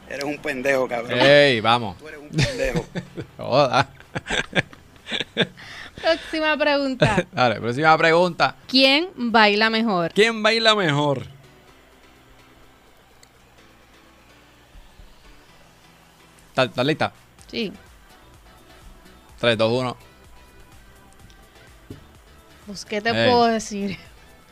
Eres 0.09 0.25
un 0.25 0.39
pendejo, 0.39 0.87
cabrón. 0.87 1.19
Ey, 1.21 1.61
vamos. 1.61 1.99
Tú 1.99 2.07
eres 2.07 2.21
un 2.21 2.29
pendejo. 2.29 2.87
Joda. 3.37 3.89
Próxima 6.01 6.57
pregunta. 6.57 7.27
Dale, 7.33 7.57
próxima 7.57 7.99
pregunta. 7.99 8.55
¿Quién 8.69 9.09
baila 9.17 9.71
mejor? 9.71 10.13
¿Quién 10.13 10.41
baila 10.41 10.77
mejor? 10.77 11.27
¿Estás 16.55 16.87
lista? 16.87 17.13
Sí. 17.51 17.73
3, 19.41 19.59
2, 19.59 19.73
1. 19.73 19.97
Pues, 22.67 22.85
¿qué 22.85 23.01
te 23.01 23.13
puedo 23.13 23.47
decir? 23.47 23.99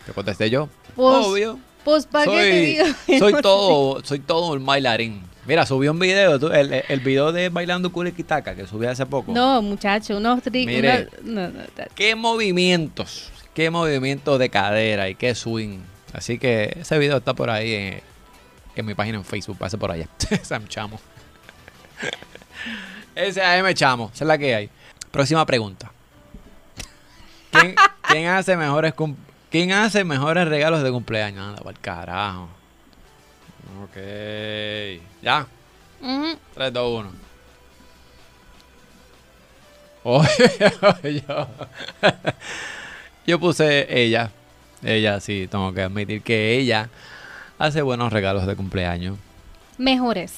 Te 0.04 0.12
contesté 0.12 0.50
yo. 0.50 0.68
Pues, 0.96 1.24
Obvio. 1.24 1.60
Pues, 1.84 2.06
¿para 2.06 2.24
qué 2.30 2.78
Soy, 2.78 2.94
que 3.06 3.18
soy 3.18 3.32
todo, 3.42 4.04
soy 4.04 4.18
todo 4.20 4.52
un 4.52 4.64
bailarín. 4.64 5.22
Mira, 5.46 5.66
subí 5.66 5.88
un 5.88 5.98
video, 5.98 6.38
tú- 6.38 6.52
el, 6.52 6.84
el 6.88 7.00
video 7.00 7.32
de 7.32 7.48
Bailando 7.48 7.90
Kuriquitaca 7.90 8.54
que 8.54 8.66
subí 8.66 8.86
hace 8.86 9.04
poco. 9.06 9.32
No, 9.32 9.60
muchacho, 9.60 10.16
unos 10.16 10.40
tri- 10.44 10.66
Mire. 10.66 11.08
una- 11.24 11.48
no, 11.48 11.58
no, 11.58 11.64
ta- 11.74 11.88
Qué 11.94 12.14
movimientos, 12.14 13.30
qué 13.52 13.68
movimientos 13.70 14.38
de 14.38 14.48
cadera 14.50 15.08
y 15.08 15.16
qué 15.16 15.34
swing. 15.34 15.80
Así 16.12 16.38
que 16.38 16.76
ese 16.80 16.96
video 16.98 17.16
está 17.16 17.34
por 17.34 17.50
ahí 17.50 17.74
en, 17.74 18.00
en 18.76 18.86
mi 18.86 18.94
página 18.94 19.18
en 19.18 19.24
Facebook, 19.24 19.58
pase 19.58 19.76
por 19.78 19.90
allá. 19.90 20.06
Sam 20.42 20.68
Chamo. 20.68 21.00
S.A.M. 23.14 23.74
Chamo, 23.74 24.10
esa 24.14 24.24
es 24.24 24.28
la 24.28 24.38
que 24.38 24.54
hay. 24.54 24.70
Próxima 25.10 25.44
pregunta. 25.44 25.90
¿Quién, 27.50 27.74
quién 28.08 28.26
hace 28.28 28.56
mejores 28.56 28.94
cum- 28.94 29.16
quién 29.52 29.70
hace 29.72 30.02
mejores 30.02 30.48
regalos 30.48 30.82
de 30.82 30.90
cumpleaños? 30.90 31.46
Anda, 31.46 31.58
para 31.62 31.70
el 31.70 31.78
carajo. 31.80 32.48
Ok. 33.84 33.96
Ya. 35.22 35.46
Ujú. 36.00 36.36
3, 36.54 36.72
2, 36.72 37.00
1. 37.00 37.12
Oh, 40.04 40.24
yo, 41.04 41.48
yo 43.26 43.38
puse 43.38 43.86
ella. 44.02 44.32
Ella, 44.82 45.20
sí, 45.20 45.46
tengo 45.48 45.72
que 45.72 45.82
admitir 45.82 46.22
que 46.22 46.56
ella 46.58 46.88
hace 47.58 47.82
buenos 47.82 48.12
regalos 48.12 48.44
de 48.46 48.56
cumpleaños. 48.56 49.16
Mejores. 49.78 50.34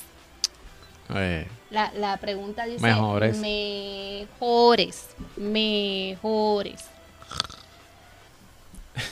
Eh, 1.14 1.46
La, 1.70 1.90
la 1.94 2.18
pregunta 2.18 2.66
dice 2.66 2.82
Mejores. 2.82 3.38
mejores. 3.38 5.08
Mejores. 5.38 6.84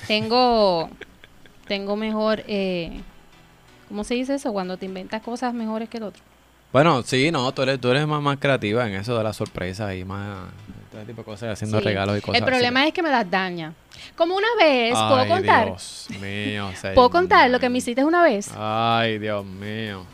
Tengo. 0.07 0.91
Tengo 1.67 1.97
mejor. 1.97 2.43
Eh, 2.47 3.01
¿Cómo 3.89 4.05
se 4.05 4.15
dice 4.15 4.35
eso? 4.35 4.53
Cuando 4.53 4.77
te 4.77 4.87
inventas 4.87 5.23
cosas 5.23 5.53
mejores 5.55 5.89
que 5.89 5.99
el 5.99 6.05
otro. 6.05 6.23
Bueno, 6.73 7.03
sí, 7.03 7.31
no, 7.31 7.53
tú 7.53 7.63
eres, 7.63 7.79
tú 7.81 7.91
eres 7.91 8.07
más, 8.07 8.23
más 8.23 8.39
creativa 8.39 8.87
en 8.89 8.95
eso 8.95 9.17
de 9.17 9.23
las 9.23 9.37
sorpresas 9.37 9.95
y 9.95 10.05
más 10.05 10.49
este 10.91 11.05
tipo 11.05 11.19
de 11.21 11.25
cosas, 11.25 11.51
haciendo 11.51 11.79
Sí. 11.79 11.85
regalos 11.85 12.17
y 12.17 12.21
cosas. 12.23 12.41
El 12.41 12.47
problema 12.47 12.87
es 12.87 12.95
que 12.95 13.03
me 13.03 13.11
las 13.11 13.31
daña. 13.31 13.75
Como 14.17 14.35
una 14.35 14.49
vez. 14.59 14.93
¿puedo 14.93 15.17
Ay, 15.19 15.29
contar? 15.29 15.67
Dios 15.67 16.09
mío, 16.21 16.71
¿Puedo 16.95 17.11
contar 17.11 17.51
lo 17.51 17.61
que 17.61 17.69
me 17.69 17.79
hiciste 17.79 18.03
una 18.05 18.23
vez? 18.23 18.51
Ay, 18.57 19.19
Dios 19.19 19.45
mío. 19.45 20.05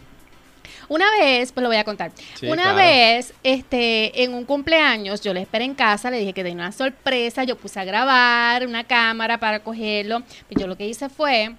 Una 0.89 1.11
vez, 1.11 1.53
pues 1.53 1.63
lo 1.63 1.69
voy 1.69 1.77
a 1.77 1.85
contar. 1.85 2.13
Sí, 2.35 2.47
una 2.49 2.63
claro. 2.63 2.79
vez, 2.79 3.35
este, 3.43 4.23
en 4.23 4.35
un 4.35 4.45
cumpleaños, 4.45 5.21
yo 5.21 5.35
le 5.35 5.43
esperé 5.43 5.65
en 5.65 5.75
casa, 5.75 6.11
le 6.11 6.19
dije 6.19 6.33
que 6.33 6.43
tenía 6.43 6.65
una 6.65 6.73
sorpresa, 6.73 7.45
yo 7.45 7.57
puse 7.57 7.79
a 7.79 7.85
grabar 7.85 8.67
una 8.67 8.85
cámara 8.85 9.39
para 9.39 9.61
cogerlo. 9.63 10.21
Pues 10.21 10.61
yo 10.61 10.67
lo 10.67 10.77
que 10.77 10.87
hice 10.87 11.09
fue 11.09 11.55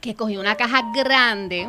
que 0.00 0.14
cogí 0.14 0.36
una 0.36 0.54
caja 0.54 0.82
grande. 0.94 1.68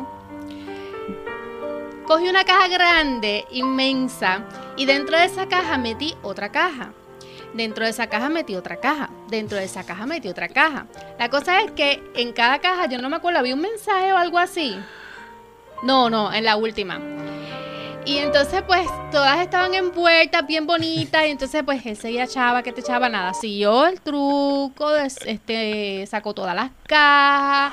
Cogí 2.06 2.28
una 2.28 2.44
caja 2.44 2.68
grande, 2.68 3.44
inmensa, 3.50 4.44
y 4.76 4.86
dentro 4.86 5.18
de 5.18 5.24
esa 5.24 5.48
caja 5.48 5.76
metí 5.76 6.14
otra 6.22 6.52
caja. 6.52 6.92
Dentro 7.52 7.84
de 7.84 7.90
esa 7.90 8.06
caja 8.06 8.28
metí 8.28 8.54
otra 8.54 8.76
caja. 8.76 9.10
Dentro 9.28 9.58
de 9.58 9.64
esa 9.64 9.84
caja 9.84 10.06
metí 10.06 10.28
otra 10.28 10.48
caja. 10.48 10.86
La 11.18 11.30
cosa 11.30 11.62
es 11.62 11.72
que 11.72 12.02
en 12.14 12.32
cada 12.32 12.60
caja, 12.60 12.86
yo 12.86 12.98
no 12.98 13.08
me 13.08 13.16
acuerdo, 13.16 13.40
había 13.40 13.54
un 13.54 13.62
mensaje 13.62 14.12
o 14.12 14.16
algo 14.18 14.38
así. 14.38 14.76
No, 15.82 16.10
no, 16.10 16.32
en 16.32 16.44
la 16.44 16.56
última. 16.56 17.00
Y 18.04 18.18
entonces, 18.18 18.62
pues, 18.64 18.86
todas 19.10 19.40
estaban 19.40 19.74
envueltas, 19.74 20.46
bien 20.46 20.64
bonitas. 20.64 21.26
Y 21.26 21.30
entonces, 21.30 21.64
pues, 21.64 21.84
él 21.86 21.96
seguía 21.96 22.28
chava, 22.28 22.62
que 22.62 22.72
te 22.72 22.80
echaba 22.80 23.08
nada. 23.08 23.34
Siguió 23.34 23.84
el 23.88 24.00
truco, 24.00 24.94
este, 24.94 26.06
sacó 26.06 26.32
todas 26.32 26.54
las 26.54 26.70
cajas. 26.86 27.72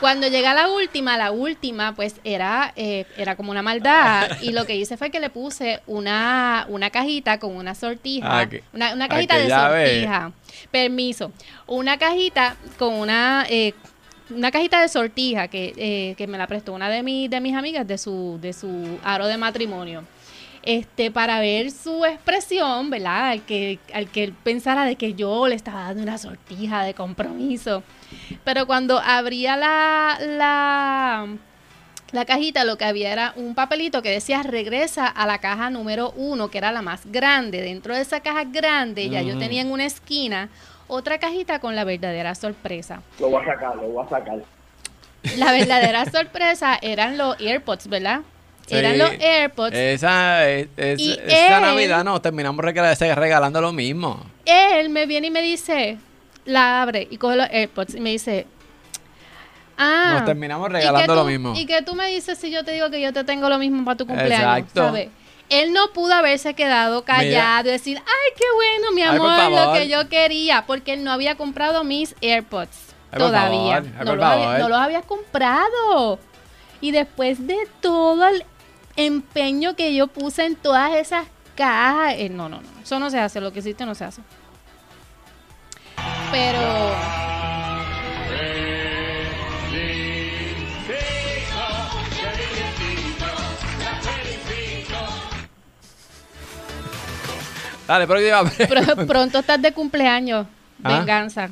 Cuando 0.00 0.26
llega 0.28 0.54
la 0.54 0.68
última, 0.68 1.18
la 1.18 1.32
última, 1.32 1.94
pues, 1.94 2.14
era, 2.24 2.72
eh, 2.76 3.04
era 3.18 3.36
como 3.36 3.50
una 3.50 3.60
maldad. 3.62 4.30
Y 4.40 4.52
lo 4.52 4.64
que 4.64 4.74
hice 4.74 4.96
fue 4.96 5.10
que 5.10 5.20
le 5.20 5.28
puse 5.28 5.82
una, 5.86 6.64
una 6.70 6.88
cajita 6.88 7.38
con 7.38 7.54
una 7.54 7.74
sortija. 7.74 8.40
Ah, 8.40 8.48
que- 8.48 8.64
una, 8.72 8.94
una 8.94 9.04
ah, 9.04 9.08
cajita 9.08 9.36
de 9.36 9.44
ve. 9.44 9.50
sortija. 9.50 10.32
Permiso. 10.70 11.30
Una 11.66 11.98
cajita 11.98 12.56
con 12.78 12.94
una... 12.94 13.44
eh, 13.50 13.74
una 14.30 14.50
cajita 14.50 14.80
de 14.80 14.88
sortija 14.88 15.48
que, 15.48 15.72
eh, 15.76 16.14
que 16.16 16.26
me 16.26 16.38
la 16.38 16.46
prestó 16.46 16.72
una 16.72 16.88
de, 16.88 17.02
mi, 17.02 17.28
de 17.28 17.40
mis 17.40 17.54
amigas 17.54 17.86
de 17.86 17.98
su, 17.98 18.38
de 18.40 18.52
su 18.52 18.98
aro 19.02 19.26
de 19.26 19.36
matrimonio. 19.36 20.04
Este, 20.62 21.10
para 21.10 21.40
ver 21.40 21.70
su 21.70 22.06
expresión, 22.06 22.88
¿verdad? 22.88 23.32
Al 23.32 23.42
que, 23.42 23.78
al 23.92 24.08
que 24.08 24.24
él 24.24 24.32
pensara 24.32 24.86
de 24.86 24.96
que 24.96 25.12
yo 25.12 25.46
le 25.46 25.54
estaba 25.54 25.82
dando 25.82 26.02
una 26.02 26.16
sortija 26.16 26.84
de 26.84 26.94
compromiso. 26.94 27.82
Pero 28.44 28.66
cuando 28.66 28.98
abría 28.98 29.58
la, 29.58 30.18
la, 30.26 31.26
la 32.12 32.24
cajita, 32.24 32.64
lo 32.64 32.78
que 32.78 32.86
había 32.86 33.12
era 33.12 33.34
un 33.36 33.54
papelito 33.54 34.00
que 34.00 34.08
decía 34.08 34.42
regresa 34.42 35.06
a 35.06 35.26
la 35.26 35.36
caja 35.36 35.68
número 35.68 36.12
uno, 36.16 36.48
que 36.48 36.56
era 36.56 36.72
la 36.72 36.80
más 36.80 37.04
grande. 37.04 37.60
Dentro 37.60 37.94
de 37.94 38.00
esa 38.00 38.20
caja 38.20 38.44
grande, 38.44 39.10
ya 39.10 39.20
yo 39.20 39.36
tenía 39.36 39.60
en 39.60 39.70
una 39.70 39.84
esquina 39.84 40.48
otra 40.88 41.18
cajita 41.18 41.58
con 41.58 41.74
la 41.76 41.84
verdadera 41.84 42.34
sorpresa. 42.34 43.02
Lo 43.20 43.30
voy 43.30 43.42
a 43.42 43.46
sacar, 43.46 43.76
lo 43.76 43.82
voy 43.82 44.04
a 44.04 44.08
sacar. 44.08 44.38
La 45.36 45.52
verdadera 45.52 46.04
sorpresa 46.10 46.78
eran 46.82 47.16
los 47.18 47.38
AirPods, 47.40 47.88
¿verdad? 47.88 48.20
Sí. 48.66 48.76
Eran 48.76 48.96
los 48.98 49.10
AirPods. 49.20 49.74
Esa, 49.74 50.48
es- 50.48 50.68
es- 50.76 50.98
Y 50.98 51.12
esa 51.26 51.56
él- 51.58 51.62
Navidad 51.62 52.04
nos 52.04 52.22
terminamos 52.22 52.64
regala- 52.64 52.94
regalando 53.14 53.60
lo 53.60 53.72
mismo. 53.72 54.20
Él 54.46 54.88
me 54.90 55.06
viene 55.06 55.26
y 55.26 55.30
me 55.30 55.42
dice, 55.42 55.98
la 56.46 56.82
abre 56.82 57.06
y 57.10 57.16
coge 57.18 57.36
los 57.36 57.46
AirPods 57.50 57.94
y 57.94 58.00
me 58.00 58.10
dice, 58.10 58.46
ah. 59.76 60.12
Nos 60.14 60.24
terminamos 60.24 60.68
¿y 60.68 60.72
qué 60.72 60.78
regalando 60.78 61.14
lo 61.14 61.24
mismo. 61.24 61.52
¿Y 61.56 61.66
que 61.66 61.82
tú 61.82 61.94
me 61.94 62.08
dices 62.08 62.38
si 62.38 62.50
yo 62.50 62.64
te 62.64 62.72
digo 62.72 62.90
que 62.90 63.00
yo 63.00 63.12
te 63.12 63.24
tengo 63.24 63.48
lo 63.48 63.58
mismo 63.58 63.84
para 63.84 63.96
tu 63.96 64.06
cumpleaños? 64.06 64.58
Exacto. 64.58 64.82
¿sabes? 64.84 65.08
Él 65.62 65.72
no 65.72 65.92
pudo 65.92 66.14
haberse 66.14 66.54
quedado 66.54 67.04
callado 67.04 67.68
y 67.68 67.72
decir, 67.72 67.98
ay, 67.98 68.32
qué 68.36 68.44
bueno, 68.54 68.92
mi 68.92 69.02
Ay, 69.02 69.16
amor, 69.16 69.50
lo 69.66 69.72
que 69.72 69.88
yo 69.88 70.08
quería, 70.08 70.64
porque 70.66 70.94
él 70.94 71.04
no 71.04 71.12
había 71.12 71.36
comprado 71.36 71.84
mis 71.84 72.14
AirPods 72.20 72.94
Ay, 73.12 73.18
todavía. 73.18 73.76
favor, 73.76 73.90
ay, 73.98 73.98
no, 73.98 74.04
por 74.04 74.16
los 74.16 74.24
había, 74.26 74.44
favor. 74.44 74.58
no 74.60 74.68
los 74.68 74.78
había 74.78 75.02
comprado. 75.02 76.18
Y 76.80 76.90
después 76.90 77.46
de 77.46 77.56
todo 77.80 78.26
el 78.26 78.44
empeño 78.96 79.74
que 79.76 79.94
yo 79.94 80.06
puse 80.08 80.44
en 80.44 80.56
todas 80.56 80.94
esas 80.94 81.26
cajas, 81.54 82.14
eh, 82.18 82.28
no, 82.28 82.48
no, 82.48 82.60
no, 82.60 82.68
eso 82.82 82.98
no 82.98 83.10
se 83.10 83.18
hace, 83.20 83.40
lo 83.40 83.52
que 83.52 83.60
hiciste 83.60 83.86
no 83.86 83.94
se 83.94 84.04
hace. 84.04 84.22
Pero... 86.30 86.58
Dale, 97.86 98.06
próxima. 98.06 98.50
Pro- 98.94 99.06
pronto 99.06 99.38
estás 99.40 99.60
de 99.60 99.72
cumpleaños. 99.72 100.46
Ah. 100.82 100.98
Venganza. 100.98 101.50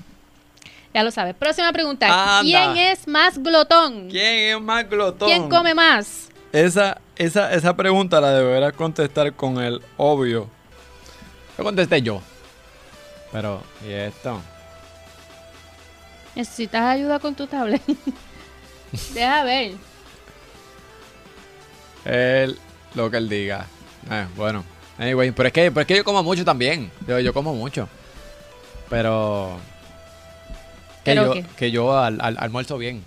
Ya 0.95 1.03
lo 1.03 1.11
sabes. 1.11 1.35
Próxima 1.35 1.73
pregunta. 1.73 2.07
Anda. 2.39 2.43
¿Quién 2.43 2.77
es 2.77 3.07
más 3.09 3.39
glotón? 3.43 4.09
¿Quién 4.11 4.55
es 4.57 4.61
más 4.61 4.89
glotón? 4.89 5.29
¿Quién 5.29 5.49
come 5.49 5.75
más? 5.75 6.29
Esa, 6.53 6.99
esa, 7.17 7.53
esa 7.55 7.75
pregunta 7.77 8.21
la 8.21 8.31
deberás 8.33 8.75
contestar 8.75 9.33
con 9.35 9.59
el 9.63 9.81
obvio. 9.97 10.49
Lo 11.57 11.65
contesté 11.65 12.03
yo. 12.03 12.21
Pero, 13.33 13.63
¿y 13.87 13.91
esto? 13.93 14.41
¿Necesitas 16.35 16.83
ayuda 16.83 17.19
con 17.19 17.35
tu 17.35 17.47
tablet? 17.47 17.83
Deja 19.15 19.45
ver. 19.45 19.73
Él, 22.05 22.59
lo 22.95 23.11
que 23.11 23.17
él 23.17 23.29
diga. 23.29 23.67
Eh, 24.11 24.27
bueno, 24.37 24.65
anyway, 24.99 25.31
pero 25.33 25.47
es, 25.49 25.53
que, 25.53 25.71
pero 25.71 25.81
es 25.83 25.87
que 25.87 25.97
yo 25.97 26.05
como 26.05 26.23
mucho 26.23 26.45
también. 26.45 26.91
Yo, 27.07 27.19
yo 27.21 27.33
como 27.35 27.55
mucho. 27.55 27.89
Pero. 28.91 29.59
Que 31.05 31.13
¿Pero 31.13 31.27
yo, 31.27 31.33
qué? 31.35 31.45
que 31.57 31.71
yo 31.71 31.99
al, 31.99 32.21
al- 32.21 32.37
almuerzo 32.39 32.79
bien. 32.79 33.05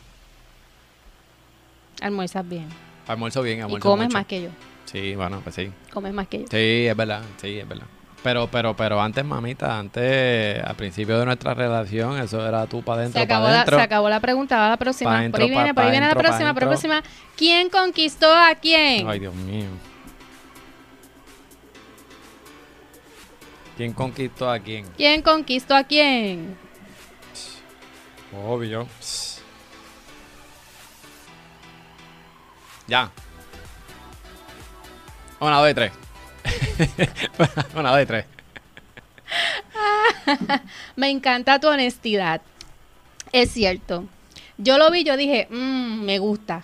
Almuerzas 2.01 2.47
bien. 2.47 2.67
Almuerzo 3.07 3.41
bien, 3.41 3.59
Y 3.69 3.77
comes 3.79 4.07
mucho. 4.07 4.17
más 4.17 4.25
que 4.25 4.41
yo. 4.43 4.49
Sí, 4.85 5.15
bueno, 5.15 5.39
pues 5.43 5.55
sí. 5.55 5.71
Comes 5.93 6.13
más 6.13 6.27
que 6.27 6.39
yo. 6.39 6.45
Sí, 6.49 6.87
es 6.87 6.95
verdad, 6.95 7.21
sí, 7.41 7.59
es 7.59 7.67
verdad. 7.67 7.85
Pero, 8.23 8.47
pero, 8.47 8.75
pero 8.75 8.99
antes, 8.99 9.23
mamita, 9.23 9.77
antes, 9.77 10.61
al 10.63 10.75
principio 10.75 11.19
de 11.19 11.25
nuestra 11.25 11.53
relación, 11.53 12.17
eso 12.17 12.45
era 12.45 12.65
tú 12.65 12.81
para 12.81 12.97
Se 12.97 13.01
adentro, 13.19 13.21
acabó, 13.21 13.45
para 13.45 13.57
la, 13.57 13.65
se 13.65 13.81
acabó 13.81 14.09
la 14.09 14.19
pregunta, 14.19 14.57
va 14.57 14.69
la 14.69 14.77
próxima. 14.77 15.11
Pa' 15.11 15.15
por 15.17 15.21
dentro, 15.23 15.43
ahí 15.43 15.49
viene, 15.51 15.67
pa- 15.67 15.73
por 15.75 15.83
ahí 15.83 15.91
viene 15.91 16.07
la 16.07 16.15
próxima, 16.15 16.53
por 16.53 16.63
la 16.63 16.69
próxima. 16.69 17.03
¿Quién 17.37 17.69
conquistó 17.69 18.33
a 18.33 18.55
quién? 18.55 19.07
Ay, 19.07 19.19
Dios 19.19 19.35
mío. 19.35 19.67
¿Quién 23.77 23.93
conquistó 23.93 24.49
a 24.49 24.59
quién? 24.59 24.85
¿Quién 24.95 25.21
conquistó 25.21 25.75
a 25.75 25.83
quién? 25.83 26.57
Obvio. 28.47 28.87
Ya. 32.87 33.11
Una, 35.39 35.59
dos 35.59 35.71
y 35.71 35.73
tres. 35.73 35.91
Una, 37.75 37.91
dos 37.91 38.03
y 38.03 38.05
tres. 38.05 38.25
Me 40.95 41.09
encanta 41.09 41.59
tu 41.59 41.67
honestidad. 41.67 42.41
Es 43.31 43.51
cierto. 43.51 44.05
Yo 44.57 44.77
lo 44.77 44.89
vi, 44.91 45.03
yo 45.03 45.17
dije, 45.17 45.47
"Mm, 45.49 46.05
me 46.05 46.19
gusta. 46.19 46.63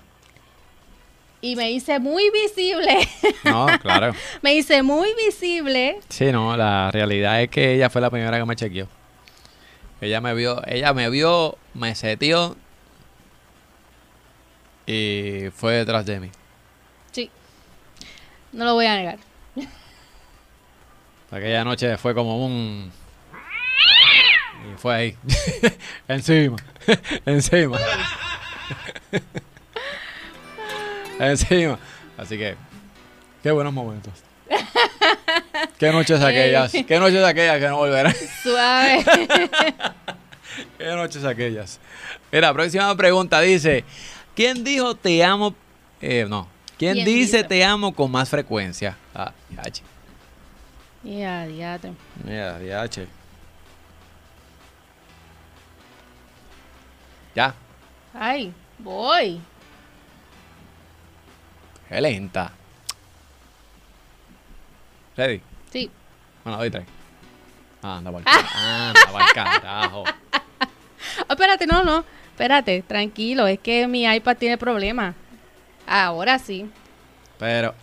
Y 1.41 1.55
me 1.55 1.71
hice 1.71 1.99
muy 1.99 2.29
visible. 2.29 3.07
No, 3.43 3.67
claro. 3.81 4.13
me 4.43 4.53
hice 4.53 4.83
muy 4.83 5.09
visible. 5.15 5.99
Sí, 6.09 6.31
no, 6.31 6.55
la 6.55 6.91
realidad 6.91 7.41
es 7.41 7.49
que 7.49 7.73
ella 7.73 7.89
fue 7.89 7.99
la 8.01 8.09
primera 8.11 8.37
que 8.37 8.45
me 8.45 8.55
chequeó. 8.55 8.87
Ella 9.99 10.21
me 10.21 10.33
vio, 10.35 10.61
ella 10.67 10.93
me 10.93 11.09
vio, 11.09 11.57
me 11.73 11.95
setió 11.95 12.55
y 14.85 15.49
fue 15.55 15.73
detrás 15.73 16.05
de 16.05 16.19
mí. 16.19 16.31
Sí. 17.11 17.29
No 18.51 18.65
lo 18.65 18.73
voy 18.75 18.85
a 18.85 18.95
negar. 18.95 19.19
Aquella 21.31 21.63
noche 21.63 21.97
fue 21.97 22.13
como 22.13 22.45
un... 22.45 22.91
Y 24.73 24.77
fue 24.77 24.93
ahí. 24.95 25.17
Encima. 26.07 26.57
Encima. 27.25 27.77
Encima. 31.29 31.77
Así 32.17 32.37
que... 32.37 32.55
Qué 33.43 33.51
buenos 33.51 33.73
momentos. 33.73 34.13
Qué 35.77 35.91
noches 35.91 36.21
aquellas. 36.21 36.71
Qué 36.87 36.99
noches 36.99 37.23
aquellas 37.23 37.59
que 37.59 37.67
no 37.67 37.77
volverán. 37.77 38.13
Suave. 38.43 39.05
Qué 40.77 40.85
noches 40.85 41.23
aquellas. 41.23 41.79
Mira, 42.31 42.53
próxima 42.53 42.95
pregunta 42.95 43.39
dice... 43.41 43.83
¿Quién 44.35 44.63
dijo 44.63 44.95
te 44.95 45.23
amo? 45.23 45.53
Eh, 46.01 46.25
no. 46.27 46.47
¿Quién, 46.77 46.93
¿Quién 46.93 47.05
dice 47.05 47.43
te 47.43 47.63
amo 47.63 47.93
con 47.93 48.09
más 48.09 48.29
frecuencia? 48.29 48.97
Ah, 49.13 49.33
DH. 49.49 49.81
Ya, 51.03 51.45
diatre. 51.45 51.91
Mira, 52.23 52.57
DH. 52.57 53.07
Ya. 57.35 57.53
Ay, 58.13 58.53
voy. 58.79 59.41
Qué 61.91 61.99
lenta. 61.99 62.51
Ready. 65.17 65.41
Sí. 65.71 65.91
Bueno, 66.45 66.57
doy 66.57 66.71
tres. 66.71 66.85
Ah, 67.83 67.97
anda 67.97 68.11
por 68.11 68.21
Anda 68.25 68.93
pa'l 69.11 69.25
carajo. 69.33 70.03
Ah, 71.27 71.31
espérate, 71.31 71.67
no, 71.67 71.83
no. 71.83 72.05
Espérate, 72.31 72.81
tranquilo. 72.83 73.45
Es 73.45 73.59
que 73.59 73.87
mi 73.87 74.05
iPad 74.05 74.37
tiene 74.37 74.57
problemas. 74.57 75.15
Ahora 75.85 76.39
sí. 76.39 76.69
Pero, 77.37 77.73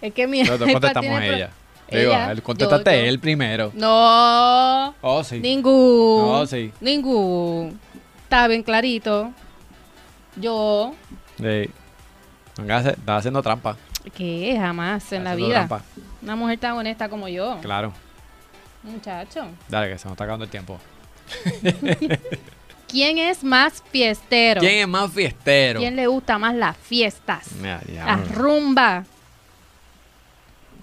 Es 0.00 0.14
que 0.14 0.26
mi 0.26 0.40
nosotros 0.40 0.70
iPad 0.70 0.72
contestamos 0.80 1.10
tiene 1.10 1.26
pro- 1.26 1.36
ella. 1.36 1.50
Digo, 1.90 2.12
Ella, 2.12 2.30
él, 2.30 2.42
contestaste 2.42 2.92
yo, 2.92 3.02
yo. 3.02 3.08
él 3.08 3.18
primero. 3.18 3.72
No. 3.74 4.94
Oh, 5.02 5.22
sí. 5.24 5.40
Ningún. 5.40 6.32
No, 6.32 6.46
sí. 6.46 6.72
Ningún. 6.80 7.78
Está 8.22 8.46
bien 8.48 8.62
clarito. 8.62 9.32
Yo. 10.36 10.94
Estaba 11.42 13.16
haciendo 13.18 13.42
trampa. 13.42 13.76
¿Qué? 14.16 14.56
Jamás 14.58 15.12
en 15.12 15.24
la 15.24 15.34
vida. 15.34 15.66
trampa. 15.66 15.82
Una 16.22 16.36
mujer 16.36 16.58
tan 16.58 16.72
honesta 16.72 17.08
como 17.08 17.28
yo. 17.28 17.58
Claro. 17.62 17.92
Muchacho. 18.82 19.46
Dale, 19.68 19.88
que 19.92 19.98
se 19.98 20.04
nos 20.06 20.12
está 20.12 20.24
acabando 20.24 20.44
el 20.44 20.50
tiempo. 20.50 20.78
¿Quién 22.88 23.18
es 23.18 23.44
más 23.44 23.82
fiestero? 23.90 24.60
¿Quién 24.60 24.78
es 24.80 24.88
más 24.88 25.12
fiestero? 25.12 25.78
¿Quién 25.80 25.94
le 25.96 26.06
gusta 26.08 26.38
más 26.38 26.54
las 26.54 26.76
fiestas? 26.76 27.52
Mira, 27.52 27.74
Las 27.76 27.86
diablo. 27.86 28.24
rumba. 28.34 29.04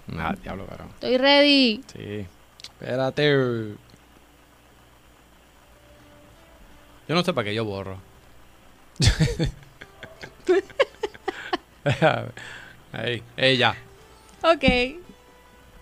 Mira, 0.08 0.36
diablo, 0.42 0.66
pero. 0.70 0.86
Estoy 0.86 1.18
ready. 1.18 1.84
Sí. 1.92 2.26
Espérate. 2.80 3.76
Yo 7.08 7.16
no 7.16 7.24
sé 7.24 7.34
para 7.34 7.46
qué 7.46 7.54
yo 7.56 7.66
borro. 7.66 7.98
Ahí, 12.94 13.24
ella. 13.36 13.76
Ok. 14.42 14.64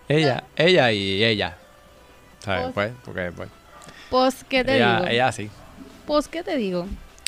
Ella, 0.08 0.44
ella 0.56 0.92
y 0.92 1.24
ella. 1.24 1.56
¿Sabes? 2.40 2.72
Pues- 2.74 2.92
porque 3.04 3.32
pues. 3.32 3.48
Pues, 4.10 4.44
¿qué 4.48 4.62
te 4.64 4.76
Ella, 4.76 4.96
digo? 5.00 5.08
ella 5.08 5.32
sí. 5.32 5.50
Pues, 6.06 6.28
¿qué 6.28 6.42
te 6.44 6.56
digo? 6.56 6.86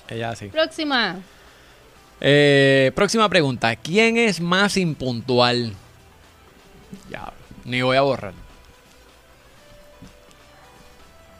Ella 0.08 0.36
sí. 0.36 0.46
Próxima. 0.48 1.16
Eh, 2.20 2.92
próxima 2.94 3.28
pregunta. 3.28 3.74
¿Quién 3.76 4.16
es 4.16 4.40
más 4.40 4.76
impuntual? 4.76 5.72
Ya, 7.10 7.32
ni 7.64 7.82
voy 7.82 7.96
a 7.96 8.02
borrar. 8.02 8.32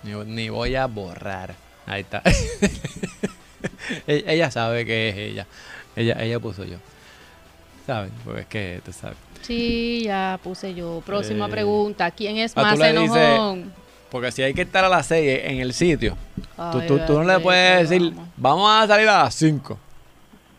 Ni, 0.02 0.12
ni 0.12 0.48
voy 0.48 0.74
a 0.74 0.86
borrar. 0.86 1.54
Ahí 1.86 2.02
está. 2.02 2.22
E- 4.06 4.24
ella 4.26 4.50
sabe 4.50 4.84
que 4.84 5.08
es 5.08 5.16
ella. 5.16 5.46
Ella, 5.98 6.16
ella 6.22 6.38
puso 6.40 6.64
yo. 6.64 6.76
¿Sabes? 7.86 8.10
Porque 8.24 8.40
es 8.42 8.46
que 8.46 8.80
tú 8.84 8.92
sabes. 8.92 9.16
Sí, 9.42 10.02
ya 10.04 10.38
puse 10.42 10.74
yo. 10.74 11.02
Próxima 11.06 11.46
Eh, 11.46 11.50
pregunta. 11.50 12.10
¿Quién 12.10 12.36
es 12.36 12.52
ah, 12.56 12.62
más 12.62 12.78
le 12.78 12.92
dices- 12.92 13.16
enojón? 13.16 13.72
Porque 14.10 14.32
si 14.32 14.42
hay 14.42 14.54
que 14.54 14.62
estar 14.62 14.84
a 14.84 14.88
las 14.88 15.06
6 15.06 15.40
en 15.44 15.58
el 15.60 15.72
sitio, 15.74 16.16
tú, 16.56 16.78
Ay, 16.80 16.86
tú- 16.86 16.98
tú 17.06 17.12
no 17.14 17.24
le 17.24 17.38
puedes 17.40 17.88
decir, 17.90 18.10
vamos. 18.12 18.28
vamos 18.36 18.70
a 18.70 18.86
salir 18.86 19.08
a 19.08 19.24
las 19.24 19.34
5. 19.34 19.78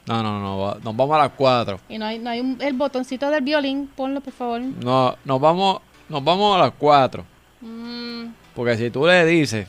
No, 0.07 0.21
no, 0.23 0.39
no, 0.39 0.75
nos 0.83 0.95
vamos 0.95 1.15
a 1.15 1.19
las 1.19 1.31
4. 1.35 1.79
Y 1.89 1.97
no 1.97 2.05
hay, 2.05 2.19
no 2.19 2.29
hay 2.31 2.39
un- 2.41 2.57
el 2.61 2.73
botoncito 2.73 3.29
del 3.29 3.43
violín. 3.43 3.89
Ponlo, 3.95 4.21
por 4.21 4.33
favor. 4.33 4.61
No, 4.61 5.15
nos 5.25 5.39
vamos, 5.39 5.81
nos 6.09 6.23
vamos 6.23 6.55
a 6.57 6.59
las 6.63 6.71
4. 6.77 7.23
Mm, 7.61 8.25
Porque 8.55 8.75
si 8.77 8.89
tú 8.89 9.05
le 9.05 9.25
dices 9.25 9.67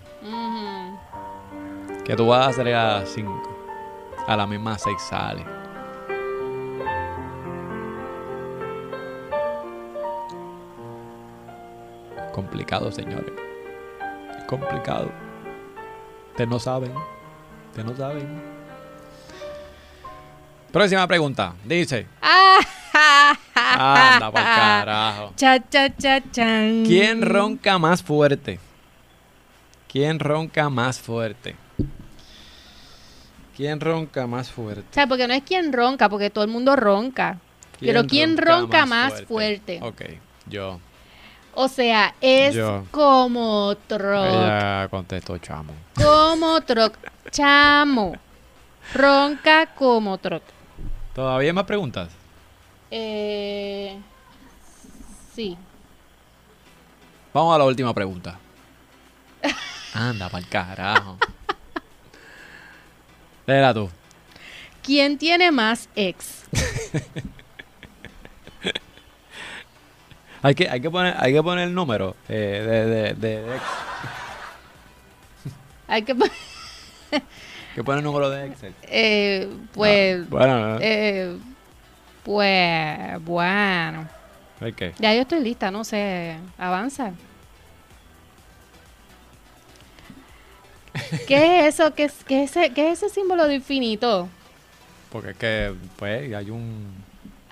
que 2.04 2.16
tú 2.16 2.26
vas 2.26 2.48
a 2.48 2.52
salir 2.52 2.74
a 2.74 3.00
las 3.00 3.09
5, 3.11 3.42
a 4.26 4.37
las 4.37 4.48
mismas 4.48 4.83
6 4.83 4.96
sale. 5.09 5.44
Complicado, 12.30 12.90
señores. 12.92 13.32
Es 14.38 14.44
complicado. 14.44 15.10
Ustedes 16.30 16.48
no 16.48 16.58
saben. 16.58 16.92
Ustedes 17.68 17.86
no 17.86 17.96
saben. 17.96 18.42
Próxima 20.72 21.06
pregunta. 21.06 21.54
Dice. 21.64 22.06
Ah, 22.22 22.58
Anda 23.54 24.30
pa'l 24.30 24.44
carajo. 24.44 25.32
Cha, 25.36 25.58
cha, 25.68 25.94
cha, 25.96 26.20
chan. 26.30 26.84
¿Quién 26.86 27.22
ronca 27.22 27.78
más 27.78 28.02
fuerte? 28.02 28.58
¿Quién 29.88 30.18
ronca 30.20 30.68
más 30.70 31.00
fuerte? 31.00 31.56
¿Quién 33.56 33.80
ronca 33.80 34.26
más 34.26 34.50
fuerte? 34.50 34.86
O 34.90 34.94
sea, 34.94 35.06
porque 35.06 35.26
no 35.26 35.34
es 35.34 35.42
quien 35.42 35.72
ronca, 35.72 36.08
porque 36.08 36.30
todo 36.30 36.44
el 36.44 36.50
mundo 36.50 36.76
ronca. 36.76 37.38
Pero 37.80 38.06
¿quién 38.06 38.36
ronca 38.36 38.86
más 38.86 39.22
fuerte? 39.22 39.80
Ok, 39.82 40.02
yo. 40.46 40.80
O 41.54 41.68
sea, 41.68 42.14
es 42.20 42.54
Yo. 42.54 42.86
como 42.90 43.74
troc. 43.86 44.26
Ella 44.26 44.88
contestó 44.90 45.38
chamo. 45.38 45.72
Como 45.94 46.60
troc. 46.62 46.96
Chamo. 47.30 48.16
Ronca 48.94 49.66
como 49.74 50.18
troc. 50.18 50.42
¿Todavía 51.14 51.50
hay 51.50 51.52
más 51.52 51.64
preguntas? 51.64 52.08
Eh, 52.90 53.98
sí. 55.34 55.56
Vamos 57.32 57.54
a 57.54 57.58
la 57.58 57.64
última 57.64 57.94
pregunta. 57.94 58.38
Anda, 59.94 60.28
pa'l 60.28 60.48
carajo. 60.48 61.18
Léela 63.46 63.74
tú. 63.74 63.90
¿Quién 64.82 65.18
tiene 65.18 65.50
más 65.50 65.88
ex? 65.94 66.44
Hay 70.42 70.55
que, 70.55 70.68
hay 70.68 70.81
que 70.81 70.90
poner, 70.90 71.14
hay 71.18 71.33
que 71.33 71.42
poner 71.42 71.68
el 71.68 71.74
número 71.74 72.16
eh, 72.29 72.62
de, 72.66 72.87
de, 72.87 73.14
de 73.14 73.55
ex. 73.57 73.62
Hay 75.87 76.03
que 76.03 76.14
pon- 76.14 76.31
Hay 77.12 77.22
que 77.74 77.85
poner 77.85 77.98
el 77.98 78.05
número 78.05 78.31
de 78.31 78.46
Excel. 78.46 78.74
eh, 78.83 79.48
pues, 79.72 80.22
Ah, 80.22 80.26
bueno, 80.31 80.79
eh, 80.81 81.37
pues, 82.24 83.24
bueno. 83.24 84.09
¿hay 84.61 84.72
qué? 84.72 84.94
Ya 84.98 85.12
yo 85.14 85.22
estoy 85.22 85.40
lista, 85.40 85.70
no 85.70 85.85
sé, 85.85 86.37
avanza. 86.59 87.12
¿Qué 91.26 91.61
es 91.68 91.74
eso? 91.74 91.94
¿Qué 91.94 92.05
es, 92.05 92.24
qué 92.24 92.44
es 92.44 92.57
ese, 92.57 92.72
qué 92.72 92.90
es 92.90 93.03
ese 93.03 93.14
símbolo 93.14 93.46
de 93.46 93.55
infinito? 93.57 94.29
Porque 95.11 95.31
es 95.31 95.37
que, 95.37 95.74
pues, 95.96 96.33
hay 96.35 96.50
un... 96.50 96.94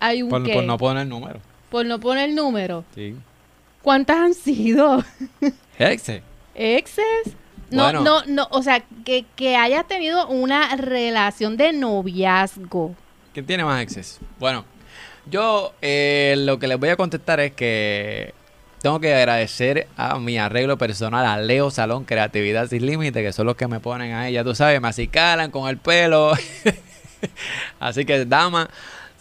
Hay 0.01 0.23
un 0.23 0.31
Por, 0.31 0.45
qué? 0.45 0.55
por 0.55 0.65
no 0.65 0.79
poner 0.79 1.03
el 1.03 1.09
número. 1.09 1.41
Por 1.71 1.87
no 1.87 1.99
poner 2.01 2.31
número. 2.31 2.85
Sí. 2.95 3.15
¿Cuántas 3.83 4.17
han 4.19 4.35
sido? 4.35 5.05
Excel. 5.79 6.23
¿Exes? 6.55 7.05
No, 7.71 7.85
Bueno. 7.85 8.01
no, 8.03 8.25
no, 8.27 8.49
o 8.51 8.63
sea, 8.63 8.83
que, 9.05 9.27
que 9.37 9.57
hayas 9.57 9.87
tenido 9.87 10.27
una 10.29 10.75
relación 10.77 11.57
de 11.57 11.73
noviazgo. 11.73 12.95
¿Quién 13.35 13.47
tiene 13.47 13.65
más 13.65 13.83
exes? 13.83 14.19
Bueno, 14.39 14.65
yo 15.31 15.75
eh, 15.83 16.35
lo 16.39 16.59
que 16.59 16.67
les 16.67 16.79
voy 16.79 16.89
a 16.89 16.97
contestar 16.97 17.41
es 17.41 17.53
que 17.53 18.33
tengo 18.81 18.99
que 19.01 19.15
agradecer 19.15 19.87
a 19.97 20.19
mi 20.19 20.39
arreglo 20.39 20.79
personal, 20.79 21.27
a 21.27 21.37
Leo 21.39 21.71
Salón 21.71 22.05
Creatividad 22.05 22.69
Sin 22.69 22.87
Límite, 22.87 23.23
que 23.23 23.33
son 23.33 23.47
los 23.47 23.57
que 23.57 23.69
me 23.69 23.81
ponen 23.81 24.15
ahí, 24.15 24.33
ya 24.33 24.43
tú 24.45 24.55
sabes, 24.55 24.81
me 24.81 24.89
acicalan 24.89 25.51
con 25.51 25.69
el 25.69 25.77
pelo. 25.77 26.33
Así 27.81 28.05
que, 28.05 28.25
dama, 28.25 28.71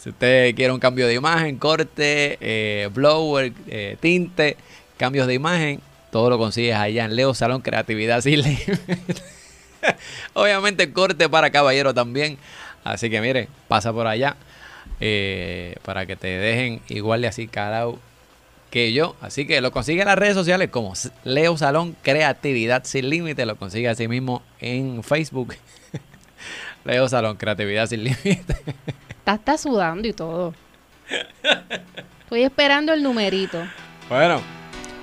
si 0.07 0.11
usted 0.11 0.55
quiere 0.55 0.71
un 0.71 0.79
cambio 0.79 1.05
de 1.05 1.15
imagen, 1.15 1.57
corte, 1.57 2.37
eh, 2.39 2.89
blower, 2.93 3.51
eh, 3.67 3.97
tinte, 3.99 4.55
cambios 4.95 5.27
de 5.27 5.33
imagen, 5.33 5.81
todo 6.11 6.29
lo 6.29 6.37
consigues 6.37 6.77
allá 6.77 7.03
en 7.03 7.13
Leo 7.17 7.33
Salón 7.33 7.61
Creatividad 7.61 8.21
Sin 8.21 8.41
Límite. 8.41 8.79
Obviamente 10.33 10.93
corte 10.93 11.27
para 11.27 11.49
caballero 11.49 11.93
también. 11.93 12.37
Así 12.85 13.09
que 13.09 13.19
mire, 13.19 13.49
pasa 13.67 13.91
por 13.91 14.07
allá 14.07 14.37
eh, 15.01 15.75
para 15.83 16.05
que 16.05 16.15
te 16.15 16.27
dejen 16.27 16.79
igual 16.87 17.21
de 17.21 17.27
así 17.27 17.49
calado 17.49 17.99
que 18.71 18.93
yo. 18.93 19.17
Así 19.19 19.45
que 19.45 19.59
lo 19.59 19.73
consigue 19.73 20.03
en 20.03 20.07
las 20.07 20.17
redes 20.17 20.35
sociales 20.35 20.69
como 20.69 20.93
Leo 21.25 21.57
Salón 21.57 21.97
Creatividad 22.01 22.85
Sin 22.85 23.09
Límite. 23.09 23.45
Lo 23.45 23.57
consigue 23.57 23.89
así 23.89 24.07
mismo 24.07 24.41
en 24.61 25.03
Facebook. 25.03 25.55
Leo 26.85 27.09
Salón 27.09 27.35
Creatividad 27.35 27.87
Sin 27.87 28.05
Límite. 28.05 28.55
Está 29.27 29.33
hasta 29.33 29.57
sudando 29.57 30.07
y 30.07 30.13
todo. 30.13 30.53
Estoy 32.21 32.43
esperando 32.43 32.93
el 32.93 33.03
numerito. 33.03 33.61
Bueno, 34.07 34.39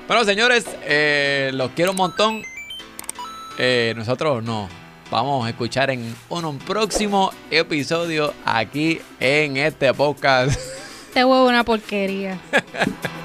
bueno 0.08 0.24
señores, 0.24 0.64
eh, 0.84 1.50
los 1.52 1.72
quiero 1.72 1.90
un 1.90 1.98
montón. 1.98 2.42
Eh, 3.58 3.92
nosotros 3.94 4.42
no. 4.42 4.70
Vamos 5.10 5.44
a 5.44 5.50
escuchar 5.50 5.90
en 5.90 6.16
un 6.30 6.58
próximo 6.60 7.32
episodio 7.50 8.32
aquí 8.46 8.98
en 9.20 9.58
este 9.58 9.92
podcast. 9.92 10.58
Este 11.08 11.22
huevo 11.22 11.46
una 11.46 11.62
porquería. 11.62 12.40